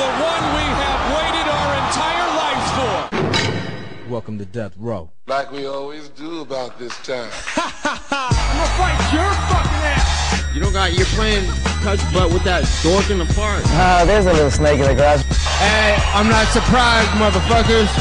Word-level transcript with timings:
the 0.00 0.06
one 0.06 0.44
we 0.56 0.64
have 0.80 1.00
waited 1.12 1.46
our 1.60 1.72
entire 1.84 2.28
lives 2.40 2.68
for. 2.72 4.08
Welcome 4.08 4.38
to 4.38 4.46
Death 4.46 4.72
Row. 4.78 5.10
Like 5.26 5.52
we 5.52 5.66
always 5.66 6.08
do 6.08 6.40
about 6.40 6.78
this 6.78 6.96
time. 7.04 7.28
I'm 7.60 8.56
gonna 8.56 8.80
fight 8.80 8.96
your 9.12 9.28
fucking 9.52 9.84
ass. 9.92 10.56
You 10.56 10.62
don't 10.62 10.72
got, 10.72 10.94
you're 10.94 11.12
playing 11.12 11.44
touch 11.84 12.00
butt 12.14 12.32
with 12.32 12.44
that 12.44 12.64
dork 12.82 13.10
in 13.10 13.18
the 13.18 13.28
park. 13.36 13.60
Ah, 13.76 14.04
there's 14.06 14.24
a 14.24 14.32
little 14.32 14.50
snake 14.50 14.80
in 14.80 14.88
the 14.88 14.94
grass. 14.94 15.20
Hey, 15.60 16.00
I'm 16.16 16.30
not 16.30 16.48
surprised, 16.48 17.12
motherfuckers. 17.20 17.92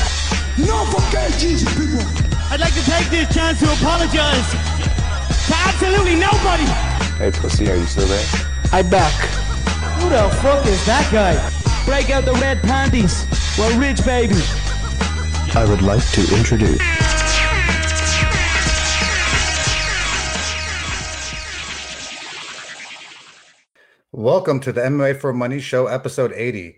No 0.55 0.85
fucking 0.95 1.37
Jesus, 1.37 1.67
people. 1.75 1.99
I'd 2.47 2.61
like 2.61 2.75
to 2.79 2.85
take 2.87 3.11
this 3.11 3.27
chance 3.35 3.59
to 3.59 3.67
apologize 3.73 4.47
to 5.51 5.53
absolutely 5.67 6.15
nobody. 6.15 6.63
Hey, 7.19 7.31
pussy, 7.31 7.69
are 7.69 7.75
you 7.75 7.85
still 7.85 8.07
there? 8.07 8.25
I 8.71 8.83
back. 8.83 9.11
Who 9.99 10.07
the 10.07 10.29
fuck 10.39 10.65
is 10.65 10.79
that 10.85 11.03
guy? 11.11 11.58
Break 11.89 12.11
out 12.11 12.23
the 12.23 12.33
red 12.33 12.61
panties. 12.61 13.25
We're 13.57 13.75
rich, 13.79 14.05
baby. 14.05 14.35
I 15.55 15.65
would 15.67 15.81
like 15.81 16.07
to 16.11 16.21
introduce. 16.37 16.79
Welcome 24.11 24.59
to 24.59 24.71
the 24.71 24.81
MMA 24.81 25.19
for 25.19 25.33
Money 25.33 25.59
Show, 25.59 25.87
episode 25.87 26.31
80. 26.31 26.77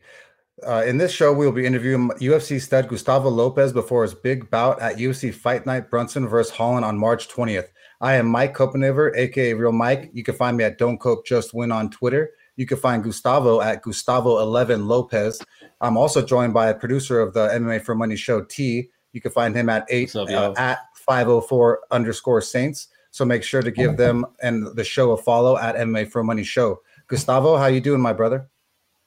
Uh, 0.65 0.83
in 0.87 0.97
this 0.97 1.11
show, 1.11 1.33
we 1.33 1.45
will 1.45 1.51
be 1.51 1.65
interviewing 1.65 2.09
UFC 2.21 2.61
stud 2.61 2.87
Gustavo 2.87 3.27
Lopez 3.27 3.73
before 3.73 4.03
his 4.03 4.13
big 4.13 4.49
bout 4.49 4.81
at 4.81 4.95
UFC 4.95 5.33
Fight 5.33 5.65
Night 5.65 5.89
Brunson 5.89 6.25
versus 6.25 6.53
Holland 6.53 6.85
on 6.85 6.97
March 6.97 7.27
20th. 7.27 7.67
I 7.99 8.13
am 8.13 8.27
Mike 8.27 8.53
Copenever, 8.53 9.13
aka 9.17 9.55
Real 9.55 9.73
Mike. 9.73 10.09
You 10.13 10.23
can 10.23 10.35
find 10.35 10.55
me 10.55 10.63
at 10.63 10.77
Don't 10.77 10.99
Cope 10.99 11.25
Just 11.25 11.53
Win 11.53 11.73
on 11.73 11.89
Twitter. 11.89 12.31
You 12.55 12.65
can 12.65 12.77
find 12.77 13.03
Gustavo 13.03 13.61
at 13.61 13.83
Gustavo11 13.83 14.85
Lopez. 14.85 15.41
I'm 15.79 15.97
also 15.97 16.23
joined 16.23 16.53
by 16.53 16.69
a 16.69 16.75
producer 16.75 17.19
of 17.19 17.33
the 17.33 17.47
MMA 17.47 17.81
for 17.81 17.95
Money 17.95 18.15
show, 18.15 18.41
T. 18.41 18.89
You 19.13 19.21
can 19.21 19.31
find 19.31 19.55
him 19.55 19.69
at 19.69 19.85
eight 19.89 20.15
up, 20.15 20.29
uh, 20.29 20.53
at 20.57 20.79
504 20.93 21.79
underscore 21.91 22.41
Saints. 22.41 22.87
So 23.11 23.25
make 23.25 23.43
sure 23.43 23.61
to 23.61 23.71
give 23.71 23.97
them 23.97 24.25
and 24.41 24.73
the 24.75 24.83
show 24.85 25.11
a 25.11 25.17
follow 25.17 25.57
at 25.57 25.75
MMA 25.75 26.09
for 26.09 26.23
Money 26.23 26.43
show. 26.43 26.81
Gustavo, 27.07 27.57
how 27.57 27.65
you 27.65 27.81
doing, 27.81 27.99
my 27.99 28.13
brother? 28.13 28.47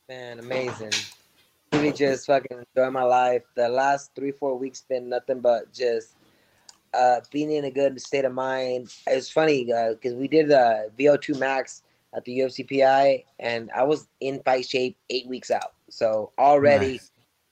Man, 0.09 0.39
amazing. 0.39 0.93
Really 1.73 1.93
just 1.93 2.27
fucking 2.27 2.65
enjoy 2.77 2.91
my 2.91 3.03
life. 3.03 3.43
The 3.57 3.69
last 3.69 4.11
three, 4.15 4.31
four 4.31 4.59
weeks 4.59 4.83
been 4.83 5.09
nothing 5.09 5.41
but 5.41 5.73
just 5.73 6.17
uh, 6.93 7.21
being 7.31 7.51
in 7.51 7.65
a 7.65 7.71
good 7.71 7.99
state 8.01 8.27
of 8.27 8.33
mind. 8.35 8.95
It's 9.07 9.31
funny 9.31 9.65
because 9.65 10.15
we 10.15 10.29
did 10.29 10.49
the 10.49 10.91
VO2 10.99 11.39
max 11.39 11.83
at 12.15 12.25
the 12.25 12.39
UFC 12.39 12.65
PI, 12.69 13.25
and 13.41 13.71
I 13.75 13.83
was 13.83 14.09
in 14.21 14.43
fight 14.45 14.67
shape 14.67 14.97
eight 15.11 15.27
weeks 15.27 15.51
out. 15.51 15.73
So 15.91 16.33
already, 16.39 16.93
Nice. 16.93 17.11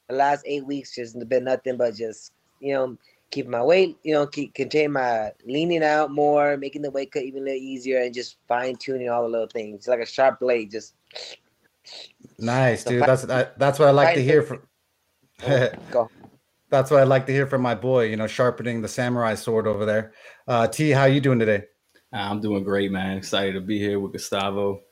the 0.09 0.15
last 0.17 0.43
eight 0.47 0.65
weeks 0.67 0.95
just 0.95 1.19
been 1.29 1.45
nothing 1.45 1.77
but 1.77 1.95
just 1.95 2.33
you 2.61 2.73
know 2.75 2.97
keeping 3.31 3.51
my 3.51 3.63
weight, 3.63 3.97
you 4.03 4.13
know, 4.13 4.27
keep 4.27 4.55
contain 4.55 4.93
my 4.93 5.33
leaning 5.47 5.83
out 5.83 6.11
more, 6.11 6.57
making 6.59 6.83
the 6.83 6.91
weight 6.91 7.11
cut 7.11 7.23
even 7.23 7.43
a 7.43 7.45
little 7.47 7.59
easier, 7.59 8.01
and 8.03 8.13
just 8.15 8.37
fine 8.47 8.77
tuning 8.77 9.09
all 9.09 9.23
the 9.23 9.29
little 9.29 9.47
things. 9.47 9.77
It's 9.77 9.89
like 9.89 10.01
a 10.01 10.07
sharp 10.07 10.39
blade, 10.41 10.71
just 10.71 10.95
Nice, 12.39 12.85
So 12.85 12.91
dude. 12.91 13.01
fight- 13.01 13.07
That's 13.07 13.23
that, 13.23 13.59
that's 13.59 13.79
what 13.79 13.89
I 13.89 13.93
like 13.93 14.15
to 14.15 14.23
hear 14.23 14.43
from. 14.43 14.63
go. 15.91 16.11
that's 16.71 16.91
what 16.91 17.01
I 17.01 17.05
like 17.05 17.27
to 17.27 17.33
hear 17.33 17.47
from 17.47 17.63
my 17.63 17.75
boy. 17.75 18.05
You 18.05 18.17
know, 18.17 18.27
sharpening 18.27 18.83
the 18.83 18.89
samurai 18.89 19.35
sword 19.35 19.67
over 19.67 19.85
there. 19.85 20.13
Uh, 20.47 20.67
T, 20.69 20.91
how 20.91 21.05
you 21.07 21.21
doing 21.21 21.39
today? 21.39 21.65
I'm 22.13 22.41
doing 22.41 22.65
great, 22.65 22.93
man. 22.93 23.17
Excited 23.17 23.55
to 23.55 23.61
be 23.61 23.79
here 23.79 23.99
with 23.99 24.13
Gustavo. 24.13 24.83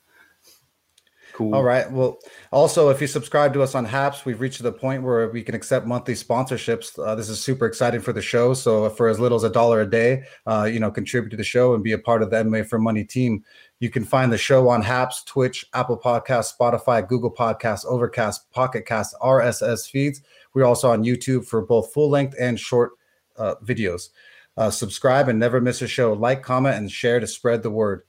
Cool. 1.33 1.55
All 1.55 1.63
right. 1.63 1.91
Well, 1.91 2.19
also, 2.53 2.89
if 2.89 3.01
you 3.01 3.07
subscribe 3.07 3.55
to 3.55 3.63
us 3.63 3.75
on 3.75 3.85
Haps, 3.85 4.25
we've 4.25 4.41
reached 4.41 4.63
the 4.63 4.73
point 4.73 5.03
where 5.03 5.29
we 5.31 5.43
can 5.43 5.55
accept 5.55 5.87
monthly 5.87 6.15
sponsorships. 6.15 6.99
Uh, 6.99 7.15
this 7.15 7.29
is 7.29 7.41
super 7.41 7.67
exciting 7.67 8.01
for 8.01 8.13
the 8.13 8.21
show. 8.21 8.53
So, 8.53 8.91
for 8.91 9.09
as 9.09 9.21
little 9.21 9.37
as 9.37 9.45
a 9.45 9.51
dollar 9.51 9.81
a 9.81 9.89
day, 9.89 10.25
uh, 10.47 10.69
you 10.71 10.81
know, 10.81 10.91
contribute 10.91 11.31
to 11.31 11.37
the 11.37 11.45
show 11.45 11.75
and 11.75 11.85
be 11.85 11.93
a 11.93 11.99
part 11.99 12.23
of 12.23 12.31
the 12.31 12.37
MMA 12.37 12.67
for 12.67 12.79
Money 12.79 13.05
team. 13.05 13.45
You 13.79 13.91
can 13.91 14.05
find 14.05 14.33
the 14.33 14.39
show 14.39 14.69
on 14.69 14.83
Haps, 14.83 15.23
Twitch, 15.25 15.65
Apple 15.73 15.99
Podcasts, 15.99 16.53
Spotify, 16.59 17.07
Google 17.07 17.33
Podcasts, 17.33 17.87
Overcast, 17.87 18.51
Pocket 18.51 18.85
Cast, 18.85 19.15
RSS 19.23 19.89
feeds. 19.89 20.23
We're 20.53 20.65
also 20.65 20.91
on 20.91 21.05
YouTube 21.05 21.47
for 21.47 21.63
both 21.63 21.93
full 21.93 22.11
length 22.11 22.35
and 22.39 22.59
short 22.59 22.93
uh, 23.39 23.55
videos. 23.65 24.11
Uh, 24.57 24.71
subscribe 24.71 25.29
and 25.29 25.39
never 25.39 25.61
miss 25.61 25.83
a 25.83 25.89
show. 25.89 26.13
Like, 26.13 26.43
comment, 26.43 26.77
and 26.77 26.91
share 26.91 27.21
to 27.21 27.27
spread 27.27 27.63
the 27.63 27.71
word. 27.71 28.03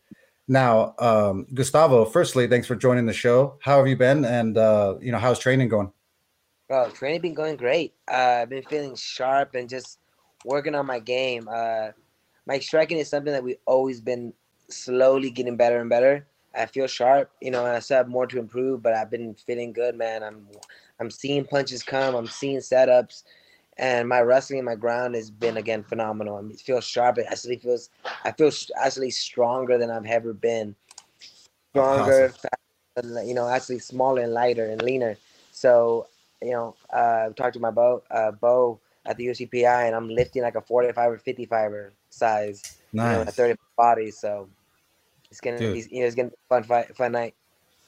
Now, 0.47 0.96
um, 1.00 1.46
Gustavo, 1.53 2.06
firstly, 2.06 2.47
thanks 2.47 2.68
for 2.68 2.75
joining 2.75 3.06
the 3.06 3.13
show. 3.13 3.57
How 3.62 3.78
have 3.78 3.88
you 3.88 3.96
been? 3.96 4.25
And, 4.25 4.57
uh, 4.57 4.96
you 5.00 5.12
know, 5.12 5.19
how's 5.19 5.40
training 5.40 5.69
going? 5.69 5.91
Bro, 6.68 6.90
training 6.90 7.22
been 7.22 7.34
going 7.34 7.56
great. 7.56 7.94
Uh, 8.12 8.40
I've 8.41 8.50
been 8.50 8.63
feeling 8.63 8.96
sharp 8.96 9.56
and 9.56 9.69
just 9.69 10.00
working 10.44 10.75
on 10.75 10.85
my 10.85 11.00
game. 11.00 11.47
Uh, 11.50 11.90
my 12.46 12.59
striking 12.59 12.97
is 12.97 13.09
something 13.09 13.31
that 13.31 13.44
we've 13.44 13.58
always 13.66 14.02
been 14.02 14.34
slowly 14.69 15.29
getting 15.29 15.58
better 15.58 15.79
and 15.79 15.90
better. 15.90 16.25
I 16.53 16.66
feel 16.66 16.88
sharp, 16.88 17.31
you 17.41 17.52
know, 17.52 17.66
and 17.66 17.75
I 17.75 17.79
still 17.79 17.97
have 17.97 18.09
more 18.09 18.28
to 18.28 18.40
improve, 18.40 18.84
but 18.84 18.94
I've 18.94 19.09
been 19.09 19.35
feeling 19.35 19.72
good, 19.72 19.96
man. 19.96 20.23
I'm 20.23 20.47
I'm 21.00 21.09
seeing 21.09 21.46
punches 21.46 21.81
come, 21.81 22.13
I'm 22.13 22.28
seeing 22.28 22.59
setups, 22.59 23.23
and 23.78 24.08
my 24.08 24.22
wrestling 24.22 24.59
and 24.59 24.66
my 24.66 24.76
ground 24.76 25.16
has 25.16 25.32
been 25.32 25.58
again 25.58 25.84
phenomenal. 25.84 26.38
I 26.38 26.42
mean, 26.42 26.52
it 26.52 26.59
feels 26.62 26.86
sharp. 26.86 27.18
It 27.18 27.28
actually 27.30 27.58
feels 27.58 27.90
I 28.24 28.32
feel 28.32 28.52
actually 28.82 29.12
stronger 29.12 29.78
than 29.78 29.90
I've 29.90 30.06
ever 30.06 30.34
been. 30.34 30.76
Stronger, 31.72 32.30
faster, 32.30 33.24
you 33.24 33.34
know, 33.34 33.48
actually 33.48 33.80
smaller 33.80 34.22
and 34.22 34.34
lighter 34.34 34.66
and 34.66 34.82
leaner. 34.82 35.18
So 35.52 36.08
you 36.42 36.52
know, 36.52 36.76
uh, 36.92 37.30
talked 37.30 37.54
to 37.54 37.59
my 37.59 37.72
Bo, 37.72 38.04
uh, 38.09 38.32
Bo 38.32 38.80
at 39.06 39.18
the 39.18 39.28
UCPI, 39.28 39.86
and 39.88 39.96
I'm 39.96 40.09
lifting 40.09 40.42
like 40.42 40.56
a 40.56 40.62
45 40.62 41.12
or 41.12 41.18
55 41.18 41.72
er 41.72 41.94
size, 42.09 42.78
you 42.94 43.00
know, 43.00 43.22
a 43.22 43.26
30 43.26 43.56
body. 43.78 44.12
So 44.12 44.50
it's 45.30 45.40
gonna 45.40 45.58
Dude. 45.59 45.74
be, 45.74 45.96
you 45.96 46.02
know, 46.02 46.08
it's 46.08 46.16
gonna 46.16 46.30
be 46.30 46.36
fun 46.50 46.64
fight, 46.64 46.96
fun 46.96 47.14
night. 47.14 47.36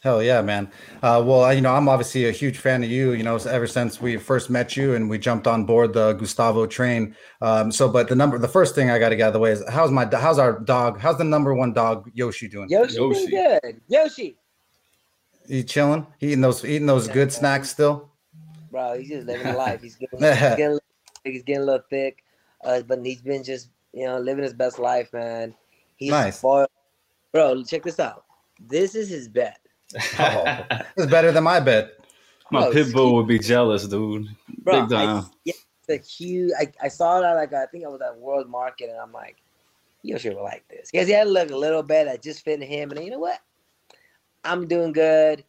Hell 0.04 0.22
yeah, 0.22 0.42
man. 0.42 0.70
Uh, 1.02 1.24
well, 1.26 1.54
you 1.54 1.62
know, 1.62 1.74
I'm 1.74 1.88
obviously 1.88 2.28
a 2.28 2.32
huge 2.32 2.58
fan 2.58 2.84
of 2.84 2.90
you, 2.90 3.14
you 3.14 3.24
know, 3.24 3.38
ever 3.38 3.66
since 3.66 4.02
we 4.02 4.18
first 4.18 4.50
met 4.50 4.76
you 4.76 4.96
and 4.96 5.10
we 5.10 5.18
jumped 5.18 5.48
on 5.48 5.64
board 5.66 5.94
the 5.94 6.12
Gustavo 6.12 6.66
train. 6.68 7.16
Um, 7.42 7.72
so, 7.72 7.88
but 7.88 8.10
the 8.10 8.16
number, 8.16 8.38
the 8.38 8.50
first 8.50 8.76
thing 8.76 8.90
I 8.90 9.00
got 9.00 9.10
to 9.10 9.16
get 9.16 9.24
out 9.24 9.28
of 9.28 9.34
the 9.34 9.40
way 9.40 9.52
is 9.52 9.64
how's 9.70 9.92
my, 9.92 10.06
how's 10.12 10.40
our 10.40 10.60
dog? 10.60 11.00
How's 11.00 11.18
the 11.18 11.24
number 11.24 11.54
one 11.54 11.72
dog, 11.72 12.12
Yoshi, 12.14 12.50
doing? 12.50 12.68
Yoshi, 12.68 12.96
Yoshi. 12.98 13.28
good. 13.30 13.82
Yoshi, 13.88 14.36
He 15.48 15.64
chilling? 15.64 16.06
He 16.20 16.28
eating 16.28 16.42
those, 16.42 16.66
eating 16.66 16.86
those 16.88 17.08
good 17.08 17.32
snacks 17.32 17.70
still? 17.70 18.10
bro, 18.72 18.98
he's 18.98 19.08
just 19.08 19.26
living 19.28 19.48
the 19.48 19.54
life. 19.54 19.82
He's 19.82 19.96
getting, 19.96 20.20
he's 20.20 20.30
getting, 20.40 20.66
a 20.66 20.70
little- 20.72 20.80
he's 21.24 21.44
getting 21.44 21.62
a 21.62 21.66
little 21.66 21.86
thick, 21.90 22.26
uh, 22.66 22.82
but 22.82 23.06
he's 23.06 23.22
been 23.22 23.44
just 23.44 23.70
you 23.94 24.06
know 24.06 24.20
living 24.20 24.44
his 24.44 24.54
best 24.54 24.80
life, 24.80 25.14
man. 25.14 25.54
He's 25.96 26.10
Nice. 26.10 26.40
spoiled. 26.40 26.68
Bro, 27.32 27.64
check 27.64 27.84
this 27.84 28.00
out. 28.02 28.26
This 28.60 28.96
is 28.96 29.08
his 29.10 29.28
bed. 29.30 29.54
Oh, 30.20 30.66
it's 30.98 31.12
better 31.12 31.32
than 31.32 31.44
my 31.44 31.60
bet. 31.60 31.92
My 32.52 32.62
Bro, 32.62 32.72
pit 32.72 32.94
bull 32.94 33.16
would 33.16 33.28
be 33.28 33.40
jealous, 33.40 33.88
dude. 33.88 34.28
Bro, 34.60 34.88
Big 34.88 34.94
I, 34.94 35.24
yeah, 35.44 35.54
the 35.88 35.98
huge. 35.98 36.52
I, 36.60 36.72
I 36.82 36.88
saw 36.88 37.22
that 37.22 37.34
like 37.34 37.54
I 37.54 37.66
think 37.68 37.86
I 37.86 37.88
was 37.88 38.02
at 38.02 38.18
World 38.18 38.50
Market, 38.50 38.90
and 38.90 39.00
I'm 39.00 39.12
like, 39.12 39.38
Yoshi 40.04 40.30
will 40.30 40.44
like 40.44 40.68
this 40.68 40.92
because 40.92 41.08
he 41.08 41.14
had 41.14 41.26
to 41.26 41.30
look 41.30 41.52
a 41.52 41.56
little 41.56 41.84
bit. 41.84 42.08
I 42.08 42.18
just 42.18 42.44
fit 42.44 42.62
him, 42.62 42.92
and 42.92 43.04
you 43.04 43.12
know 43.12 43.20
what? 43.20 43.40
I'm 44.44 44.68
doing 44.68 44.92
good. 44.92 45.44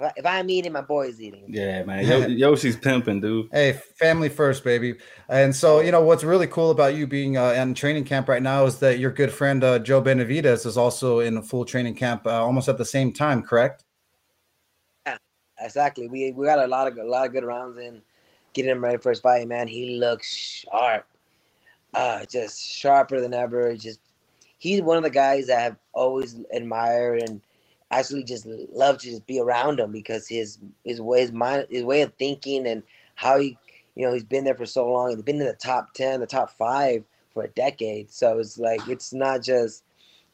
If, 0.00 0.06
I, 0.06 0.12
if 0.16 0.26
I'm 0.26 0.48
eating, 0.48 0.72
my 0.72 0.80
boy's 0.80 1.20
eating. 1.20 1.44
Yeah, 1.46 1.82
man. 1.84 2.06
Yo- 2.38 2.50
Yoshi's 2.50 2.76
pimping, 2.76 3.20
dude. 3.20 3.48
Hey, 3.52 3.72
family 3.96 4.28
first, 4.28 4.64
baby. 4.64 4.94
And 5.28 5.54
so, 5.54 5.80
you 5.80 5.92
know, 5.92 6.02
what's 6.02 6.24
really 6.24 6.46
cool 6.46 6.70
about 6.70 6.94
you 6.94 7.06
being 7.06 7.36
uh, 7.36 7.50
in 7.50 7.74
training 7.74 8.04
camp 8.04 8.28
right 8.28 8.42
now 8.42 8.64
is 8.64 8.78
that 8.78 8.98
your 8.98 9.10
good 9.10 9.32
friend 9.32 9.62
uh, 9.62 9.78
Joe 9.78 10.00
Benavidez 10.00 10.64
is 10.64 10.76
also 10.76 11.20
in 11.20 11.36
a 11.36 11.42
full 11.42 11.64
training 11.64 11.94
camp 11.94 12.26
uh, 12.26 12.42
almost 12.42 12.68
at 12.68 12.78
the 12.78 12.84
same 12.84 13.12
time, 13.12 13.42
correct? 13.42 13.84
Exactly. 15.60 16.08
We 16.08 16.32
we 16.32 16.46
got 16.46 16.58
a 16.58 16.66
lot 16.66 16.86
of 16.86 16.96
a 16.96 17.04
lot 17.04 17.26
of 17.26 17.32
good 17.32 17.44
rounds 17.44 17.78
in, 17.78 18.00
getting 18.54 18.70
him 18.70 18.82
ready 18.82 18.98
for 18.98 19.10
his 19.10 19.20
fight. 19.20 19.46
Man, 19.46 19.68
he 19.68 19.98
looks 19.98 20.34
sharp. 20.34 21.06
Uh, 21.92 22.24
just 22.24 22.62
sharper 22.62 23.20
than 23.20 23.34
ever. 23.34 23.76
Just 23.76 24.00
he's 24.58 24.80
one 24.80 24.96
of 24.96 25.02
the 25.02 25.10
guys 25.10 25.48
that 25.48 25.66
I've 25.66 25.76
always 25.92 26.40
admired 26.52 27.22
and 27.22 27.40
actually 27.90 28.24
just 28.24 28.46
love 28.46 28.98
to 28.98 29.06
just 29.10 29.26
be 29.26 29.40
around 29.40 29.80
him 29.80 29.92
because 29.92 30.28
his 30.28 30.58
his 30.84 31.00
way 31.00 31.22
his 31.22 31.32
mind 31.32 31.66
his 31.70 31.84
way 31.84 32.02
of 32.02 32.14
thinking 32.18 32.66
and 32.66 32.82
how 33.16 33.38
he 33.38 33.58
you 33.96 34.06
know 34.06 34.12
he's 34.14 34.24
been 34.24 34.44
there 34.44 34.54
for 34.56 34.66
so 34.66 34.90
long. 34.90 35.10
He's 35.10 35.22
been 35.22 35.40
in 35.40 35.46
the 35.46 35.54
top 35.54 35.94
ten, 35.94 36.20
the 36.20 36.26
top 36.26 36.50
five 36.58 37.04
for 37.34 37.44
a 37.44 37.48
decade. 37.48 38.10
So 38.12 38.38
it's 38.38 38.58
like 38.58 38.86
it's 38.88 39.12
not 39.12 39.42
just 39.42 39.84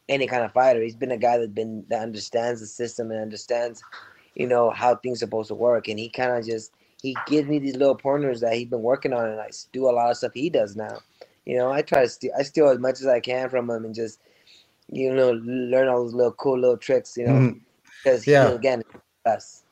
any 0.08 0.28
kind 0.28 0.44
of 0.44 0.52
fighter. 0.52 0.82
He's 0.82 0.96
been 0.96 1.12
a 1.12 1.18
guy 1.18 1.38
that's 1.38 1.52
been 1.52 1.84
that 1.90 2.02
understands 2.02 2.60
the 2.60 2.68
system 2.68 3.10
and 3.12 3.20
understands, 3.20 3.82
you 4.36 4.48
know, 4.48 4.70
how 4.70 4.96
things 4.96 5.18
are 5.18 5.26
supposed 5.26 5.48
to 5.48 5.56
work. 5.56 5.88
And 5.88 5.98
he 5.98 6.10
kind 6.10 6.32
of 6.32 6.46
just 6.46 6.72
he 7.02 7.16
gives 7.28 7.48
me 7.48 7.60
these 7.60 7.76
little 7.76 7.96
pointers 7.96 8.40
that 8.40 8.54
he's 8.54 8.68
been 8.68 8.82
working 8.82 9.14
on, 9.14 9.28
and 9.30 9.40
I 9.40 9.50
do 9.72 9.88
a 9.88 9.92
lot 9.92 10.10
of 10.10 10.18
stuff 10.18 10.32
he 10.34 10.50
does 10.50 10.76
now. 10.76 11.00
You 11.46 11.58
know, 11.58 11.70
I 11.72 11.82
try 11.82 12.02
to 12.02 12.08
steal, 12.08 12.32
I 12.38 12.42
steal 12.44 12.68
as 12.70 12.80
much 12.80 13.00
as 13.00 13.06
I 13.06 13.20
can 13.20 13.50
from 13.50 13.70
him, 13.70 13.84
and 13.84 13.94
just 13.94 14.20
you 14.90 15.12
know 15.14 15.32
learn 15.32 15.88
all 15.88 16.02
those 16.04 16.14
little 16.14 16.32
cool 16.32 16.58
little 16.58 16.76
tricks. 16.76 17.16
You 17.16 17.26
know, 17.26 17.54
because 18.04 18.26
Yeah. 18.26 18.50
he 18.50 18.54
again, 18.54 18.82
us. 19.24 19.62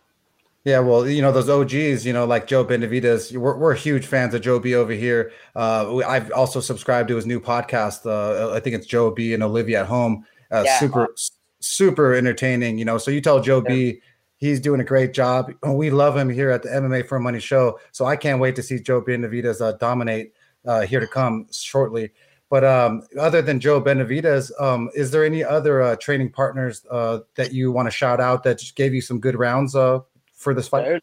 Yeah, 0.64 0.78
well, 0.78 1.06
you 1.06 1.20
know 1.20 1.31
those 1.31 1.50
OGs, 1.50 2.06
you 2.06 2.14
know, 2.14 2.25
like 2.25 2.46
Joe 2.46 2.64
Benavidez. 2.64 3.37
We're, 3.37 3.56
we're 3.58 3.75
huge 3.75 4.06
fans 4.06 4.32
of 4.32 4.40
Joe 4.40 4.58
B 4.58 4.75
over 4.75 4.93
here. 4.94 5.31
Uh, 5.55 5.99
I've 5.99 6.32
also 6.32 6.58
subscribed 6.61 7.08
to 7.08 7.16
his 7.16 7.26
new 7.26 7.38
podcast. 7.38 8.06
Uh, 8.06 8.55
I 8.55 8.61
think 8.61 8.75
it's 8.75 8.87
Joe 8.87 9.11
B 9.11 9.34
and 9.34 9.43
Olivia 9.43 9.81
at 9.81 9.87
Home. 9.87 10.25
Uh, 10.50 10.62
Yeah. 10.64 10.78
Super, 10.78 11.14
super 11.60 12.14
entertaining. 12.14 12.78
You 12.78 12.87
know, 12.87 12.96
so 12.96 13.10
you 13.10 13.20
tell 13.20 13.40
Joe 13.40 13.60
B, 13.60 14.00
he's 14.38 14.58
doing 14.58 14.81
a 14.81 14.84
great 14.84 15.12
job. 15.12 15.52
We 15.62 15.90
love 15.90 16.17
him 16.17 16.31
here 16.31 16.49
at 16.49 16.62
the 16.62 16.70
MMA 16.70 17.06
for 17.08 17.20
Money 17.20 17.40
show. 17.40 17.78
So 17.93 18.06
I 18.06 18.17
can't 18.17 18.40
wait 18.40 18.56
to 18.56 18.62
see 18.62 18.81
Joe 18.81 19.02
Benavidez 19.02 19.60
uh, 19.60 19.72
dominate 19.72 20.32
uh, 20.64 20.81
here 20.81 21.00
to 21.00 21.06
come 21.06 21.46
shortly. 21.52 22.10
But 22.50 22.64
um, 22.64 23.02
other 23.19 23.43
than 23.43 23.58
Joe 23.58 23.81
Benavidez, 23.81 24.52
um, 24.61 24.91
is 24.94 25.11
there 25.11 25.25
any 25.25 25.43
other 25.43 25.82
uh, 25.82 25.96
training 25.96 26.31
partners 26.31 26.85
uh, 26.91 27.20
that 27.37 27.52
you 27.52 27.73
want 27.73 27.87
to 27.87 27.91
shout 27.91 28.20
out 28.20 28.43
that 28.44 28.58
just 28.58 28.76
gave 28.76 28.94
you 28.94 29.00
some 29.00 29.19
good 29.19 29.37
rounds 29.37 29.75
uh, 29.75 30.00
for 30.35 30.55
this 30.55 30.69
fight? 30.69 30.82
Sterling, 30.82 31.00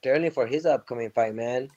Sterling 0.00 0.30
for 0.32 0.46
his 0.46 0.66
upcoming 0.66 1.10
fight, 1.10 1.34
man. 1.34 1.68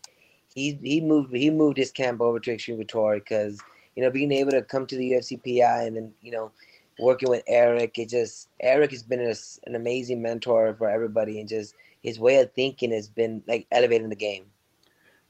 He 0.53 0.77
he 0.83 1.01
moved 1.01 1.33
he 1.33 1.49
moved 1.49 1.77
his 1.77 1.91
camp 1.91 2.21
over 2.21 2.39
to 2.39 2.53
Extreme 2.53 2.77
Couture 2.77 3.15
because 3.15 3.59
you 3.95 4.03
know 4.03 4.11
being 4.11 4.31
able 4.31 4.51
to 4.51 4.61
come 4.61 4.85
to 4.87 4.95
the 4.95 5.11
UFC 5.11 5.37
PI 5.41 5.83
and 5.83 5.95
then 5.95 6.13
you 6.21 6.31
know 6.31 6.51
working 6.99 7.29
with 7.29 7.43
Eric, 7.47 7.97
it 7.97 8.09
just 8.09 8.49
Eric 8.59 8.91
has 8.91 9.03
been 9.03 9.21
a, 9.21 9.33
an 9.65 9.75
amazing 9.75 10.21
mentor 10.21 10.75
for 10.77 10.89
everybody 10.89 11.39
and 11.39 11.49
just 11.49 11.75
his 12.01 12.19
way 12.19 12.37
of 12.37 12.51
thinking 12.53 12.91
has 12.91 13.07
been 13.07 13.41
like 13.47 13.65
elevating 13.71 14.09
the 14.09 14.15
game. 14.15 14.45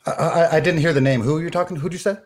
I, 0.05 0.11
I, 0.11 0.55
I 0.57 0.59
didn't 0.59 0.81
hear 0.81 0.91
the 0.91 1.01
name. 1.01 1.21
Who 1.21 1.37
are 1.37 1.41
you 1.41 1.49
talking? 1.49 1.75
To? 1.75 1.81
Who'd 1.81 1.93
you 1.93 1.99
say? 1.99 2.17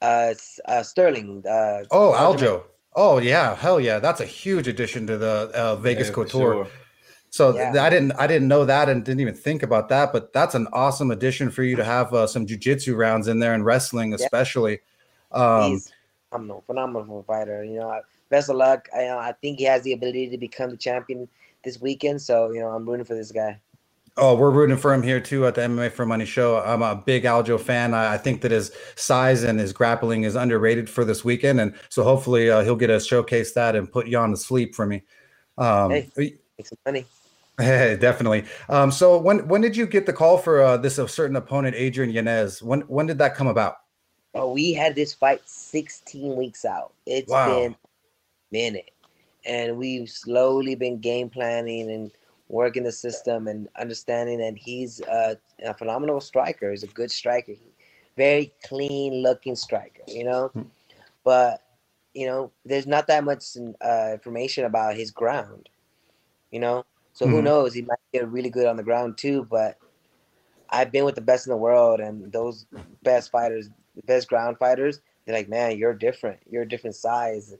Uh, 0.00 0.34
uh 0.66 0.82
Sterling. 0.82 1.44
Uh, 1.46 1.84
Oh, 1.90 2.12
Aljo. 2.16 2.64
Oh 2.96 3.18
yeah, 3.18 3.54
hell 3.54 3.80
yeah, 3.80 3.98
that's 4.00 4.20
a 4.20 4.26
huge 4.26 4.66
addition 4.66 5.06
to 5.06 5.16
the 5.16 5.50
uh, 5.54 5.76
Vegas 5.76 6.08
Yeah, 6.08 6.14
Couture. 6.14 6.54
sure. 6.54 6.68
So 7.30 7.52
Yeah. 7.52 7.72
th- 7.72 7.82
I 7.82 7.88
didn't 7.90 8.12
I 8.12 8.26
didn't 8.26 8.48
know 8.48 8.64
that 8.64 8.88
and 8.88 9.04
didn't 9.04 9.20
even 9.20 9.34
think 9.34 9.62
about 9.62 9.88
that, 9.90 10.12
but 10.12 10.32
that's 10.32 10.56
an 10.56 10.66
awesome 10.72 11.10
addition 11.12 11.50
for 11.50 11.62
you 11.62 11.76
to 11.76 11.84
have 11.84 12.12
uh, 12.12 12.26
some 12.26 12.46
jujitsu 12.46 12.96
rounds 12.96 13.28
in 13.28 13.38
there 13.38 13.54
and 13.54 13.64
wrestling 13.64 14.12
especially. 14.14 14.80
Um, 15.30 15.74
He's 15.74 15.92
phenomenal, 16.30 16.64
phenomenal 16.66 17.22
fighter. 17.22 17.62
You 17.64 17.78
know, 17.78 18.00
best 18.28 18.50
of 18.50 18.56
luck. 18.56 18.88
I 18.94 19.06
uh, 19.06 19.18
I 19.18 19.32
think 19.40 19.58
he 19.58 19.64
has 19.64 19.82
the 19.82 19.92
ability 19.92 20.30
to 20.30 20.38
become 20.38 20.70
the 20.70 20.76
champion 20.76 21.28
this 21.62 21.80
weekend. 21.80 22.20
So 22.20 22.50
you 22.50 22.60
know, 22.60 22.70
I'm 22.70 22.84
rooting 22.84 23.06
for 23.06 23.14
this 23.14 23.30
guy. 23.30 23.60
Oh, 24.16 24.34
we're 24.34 24.50
rooting 24.50 24.76
for 24.76 24.92
him 24.92 25.02
here 25.02 25.20
too 25.20 25.46
at 25.46 25.54
the 25.54 25.62
MMA 25.62 25.92
for 25.92 26.06
Money 26.06 26.24
show. 26.24 26.60
I'm 26.60 26.82
a 26.82 26.94
big 26.94 27.24
Aljo 27.24 27.58
fan. 27.60 27.94
I, 27.94 28.14
I 28.14 28.18
think 28.18 28.40
that 28.42 28.50
his 28.50 28.72
size 28.96 29.42
and 29.42 29.58
his 29.58 29.72
grappling 29.72 30.24
is 30.24 30.34
underrated 30.36 30.88
for 30.88 31.04
this 31.04 31.24
weekend, 31.24 31.60
and 31.60 31.74
so 31.88 32.02
hopefully 32.02 32.50
uh, 32.50 32.62
he'll 32.62 32.76
get 32.76 32.88
to 32.88 33.00
showcase 33.00 33.52
that 33.54 33.76
and 33.76 33.90
put 33.90 34.06
you 34.06 34.18
on 34.18 34.30
to 34.30 34.36
sleep 34.36 34.74
for 34.74 34.86
me. 34.86 35.02
Um, 35.58 35.90
Hey. 35.90 36.10
Make 36.16 36.66
some 36.66 36.78
money. 36.84 37.06
Hey, 37.60 37.94
definitely. 38.00 38.44
Um, 38.70 38.90
so 38.90 39.18
when 39.18 39.46
when 39.46 39.60
did 39.60 39.76
you 39.76 39.86
get 39.86 40.06
the 40.06 40.14
call 40.14 40.38
for 40.38 40.62
uh, 40.62 40.76
this 40.78 40.96
a 40.96 41.06
certain 41.06 41.36
opponent, 41.36 41.76
Adrian 41.76 42.10
Yanez? 42.10 42.62
When 42.62 42.80
when 42.82 43.04
did 43.06 43.18
that 43.18 43.34
come 43.34 43.48
about? 43.48 43.76
Oh, 44.34 44.52
we 44.52 44.72
had 44.72 44.94
this 44.94 45.12
fight 45.12 45.42
16 45.44 46.36
weeks 46.36 46.64
out. 46.64 46.94
It's 47.04 47.30
Wow. 47.30 47.46
been 47.60 47.72
a 47.72 47.76
minute. 48.50 48.90
And 49.44 49.76
we've 49.76 50.08
slowly 50.08 50.74
been 50.74 51.00
game 51.00 51.28
planning 51.28 51.90
and 51.90 52.10
working 52.50 52.82
the 52.82 52.92
system 52.92 53.46
and 53.46 53.68
understanding 53.78 54.38
that 54.40 54.56
he's 54.56 55.00
a, 55.02 55.38
a 55.64 55.72
phenomenal 55.74 56.20
striker. 56.20 56.70
He's 56.70 56.82
a 56.82 56.88
good 56.88 57.10
striker. 57.10 57.52
Very 58.16 58.52
clean 58.64 59.22
looking 59.22 59.54
striker, 59.54 60.02
you 60.08 60.24
know? 60.24 60.48
Hmm. 60.48 60.62
But, 61.24 61.62
you 62.12 62.26
know, 62.26 62.50
there's 62.64 62.88
not 62.88 63.06
that 63.06 63.24
much 63.24 63.44
uh, 63.80 64.10
information 64.12 64.64
about 64.64 64.96
his 64.96 65.12
ground, 65.12 65.68
you 66.50 66.58
know? 66.58 66.84
So 67.12 67.28
who 67.28 67.40
Mhm. 67.40 67.44
knows? 67.44 67.74
He 67.74 67.82
might 67.82 67.98
get 68.12 68.28
really 68.28 68.50
good 68.50 68.66
on 68.66 68.76
the 68.76 68.82
ground 68.82 69.16
too, 69.16 69.44
but 69.44 69.78
I've 70.68 70.90
been 70.90 71.04
with 71.04 71.14
the 71.14 71.20
best 71.20 71.46
in 71.46 71.50
the 71.50 71.56
world, 71.56 72.00
and 72.00 72.32
those 72.32 72.66
best 73.02 73.30
fighters, 73.30 73.68
the 73.94 74.02
best 74.02 74.28
ground 74.28 74.58
fighters, 74.58 75.00
they're 75.24 75.34
like, 75.34 75.48
man, 75.48 75.78
you're 75.78 75.94
different. 75.94 76.40
You're 76.48 76.62
a 76.62 76.68
different 76.68 76.96
size. 76.96 77.54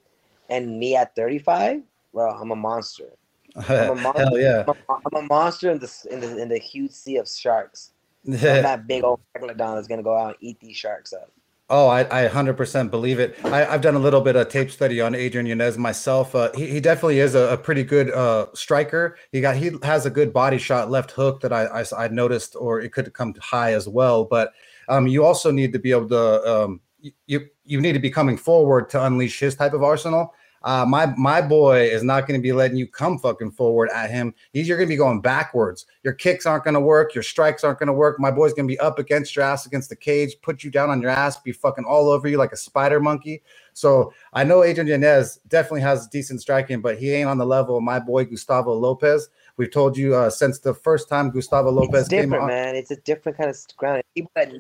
And 0.49 0.79
me 0.79 0.97
at 0.97 1.15
35, 1.15 1.83
bro, 2.13 2.31
I'm 2.31 2.51
a 2.51 2.57
monster. 2.57 3.13
I'm 3.57 3.91
a 3.91 3.95
monster. 4.03 4.23
Hell 4.23 4.39
yeah. 4.39 4.65
I'm 4.67 4.75
a, 4.89 5.01
I'm 5.07 5.25
a 5.25 5.27
monster 5.27 5.71
in 5.71 5.79
the 5.79 6.07
in 6.11 6.21
the 6.21 6.43
in 6.43 6.49
the 6.49 6.59
huge 6.59 6.93
sea 6.93 7.17
of 7.17 7.29
sharks. 7.29 7.93
That 8.25 8.87
big 8.87 9.03
old 9.03 9.21
megalodon 9.37 9.77
that's 9.77 9.89
gonna 9.89 10.03
go 10.03 10.17
out 10.17 10.29
and 10.29 10.37
eat 10.41 10.61
these 10.61 10.77
sharks 10.77 11.13
up. 11.13 11.33
Oh, 11.73 11.87
I, 11.87 12.01
I 12.25 12.29
100% 12.29 12.91
believe 12.91 13.21
it. 13.21 13.37
I, 13.45 13.65
I've 13.65 13.81
done 13.81 13.95
a 13.95 14.01
little 14.01 14.21
bit 14.21 14.35
of 14.35 14.49
tape 14.49 14.73
study 14.73 15.01
on 15.01 15.15
Adrian 15.15 15.47
Yanez 15.47 15.79
myself. 15.79 16.35
Uh, 16.35 16.51
he, 16.53 16.67
he 16.67 16.81
definitely 16.81 17.21
is 17.21 17.37
a, 17.37 17.53
a 17.53 17.57
pretty 17.57 17.85
good 17.85 18.11
uh, 18.11 18.47
striker. 18.55 19.17
He 19.31 19.41
got 19.41 19.55
he 19.55 19.71
has 19.85 20.05
a 20.05 20.11
good 20.11 20.33
body 20.33 20.59
shot, 20.59 20.91
left 20.91 21.13
hook 21.13 21.41
that 21.43 21.53
I, 21.53 21.67
I 21.67 21.85
I 21.97 22.09
noticed, 22.09 22.57
or 22.57 22.81
it 22.81 22.93
could 22.93 23.13
come 23.13 23.35
high 23.41 23.73
as 23.73 23.89
well. 23.89 24.25
But 24.25 24.53
um, 24.89 25.07
you 25.07 25.25
also 25.25 25.53
need 25.53 25.73
to 25.73 25.79
be 25.79 25.93
able 25.93 26.09
to 26.09 26.65
um, 26.65 26.81
you 27.27 27.47
you 27.65 27.81
need 27.81 27.93
to 27.93 28.01
be 28.01 28.11
coming 28.11 28.37
forward 28.37 28.91
to 28.91 29.05
unleash 29.05 29.39
his 29.39 29.55
type 29.55 29.73
of 29.73 29.85
arsenal. 29.85 30.35
Uh, 30.63 30.85
my 30.87 31.07
my 31.17 31.41
boy 31.41 31.83
is 31.83 32.03
not 32.03 32.27
going 32.27 32.39
to 32.39 32.43
be 32.43 32.53
letting 32.53 32.77
you 32.77 32.87
come 32.87 33.19
fucking 33.19 33.51
forward 33.51 33.89
at 33.95 34.11
him. 34.11 34.35
He's 34.53 34.69
you're 34.69 34.77
going 34.77 34.89
to 34.89 34.93
be 34.93 34.97
going 34.97 35.23
backwards. 35.23 35.87
Your 36.03 36.13
kicks 36.13 36.45
aren't 36.45 36.65
going 36.65 36.75
to 36.75 36.81
work. 36.81 37.15
Your 37.15 37.23
strikes 37.23 37.65
aren't 37.65 37.79
going 37.79 37.87
to 37.87 37.95
work. 37.95 38.21
My 38.21 38.31
boy's 38.31 38.53
going 38.53 38.69
to 38.69 38.73
be 38.73 38.79
up 38.79 38.99
against 38.99 39.35
your 39.35 39.45
ass 39.45 39.65
against 39.65 39.89
the 39.89 39.97
cage, 39.97 40.37
put 40.43 40.63
you 40.63 40.71
down 40.71 40.91
on 40.91 41.01
your 41.01 41.11
ass, 41.11 41.39
be 41.39 41.53
fucking 41.53 41.85
all 41.85 42.11
over 42.11 42.29
you 42.29 42.37
like 42.37 42.53
a 42.53 42.59
spider 42.59 43.01
monkey. 43.01 43.43
So 43.73 44.13
I 44.35 44.45
know 44.45 44.63
Adrian 44.63 44.87
Yanez 44.87 45.41
definitely 45.49 45.81
has 45.83 46.07
decent 46.09 46.43
striking, 46.43 46.83
but 46.83 46.99
he 46.99 47.13
ain't 47.13 47.29
on 47.29 47.39
the 47.39 47.47
level 47.47 47.79
of 47.79 47.83
my 47.83 47.99
boy 47.99 48.27
Gustavo 48.27 48.75
Lopez. 48.75 49.31
We've 49.57 49.71
told 49.71 49.97
you 49.97 50.15
uh, 50.15 50.29
since 50.29 50.59
the 50.59 50.75
first 50.75 51.09
time 51.09 51.31
Gustavo 51.31 51.71
Lopez 51.71 52.03
it's 52.03 52.09
came 52.11 52.23
different, 52.23 52.43
on. 52.43 52.49
man. 52.49 52.77
It's 52.77 52.91
a 52.91 52.97
different 52.97 53.39
kind 53.39 53.49
of 53.49 53.59
ground. 53.77 54.03
People 54.15 54.31
that 54.35 54.53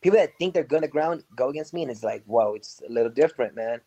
people 0.00 0.18
that 0.18 0.30
think 0.38 0.54
they're 0.54 0.62
gonna 0.62 0.88
ground 0.88 1.24
go 1.36 1.48
against 1.48 1.72
me, 1.72 1.82
and 1.82 1.90
it's 1.90 2.04
like, 2.04 2.22
whoa, 2.26 2.54
it's 2.54 2.82
a 2.88 2.92
little 2.92 3.10
different, 3.10 3.56
man. 3.56 3.80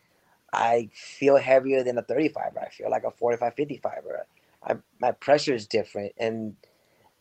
I 0.53 0.89
feel 0.94 1.38
heavier 1.38 1.83
than 1.83 1.97
a 1.97 2.03
35er. 2.03 2.65
I 2.65 2.69
feel 2.69 2.89
like 2.89 3.03
a 3.03 3.11
45, 3.11 3.55
55er. 3.55 4.21
I, 4.63 4.75
my 4.99 5.11
pressure 5.11 5.53
is 5.53 5.67
different, 5.67 6.13
and 6.17 6.55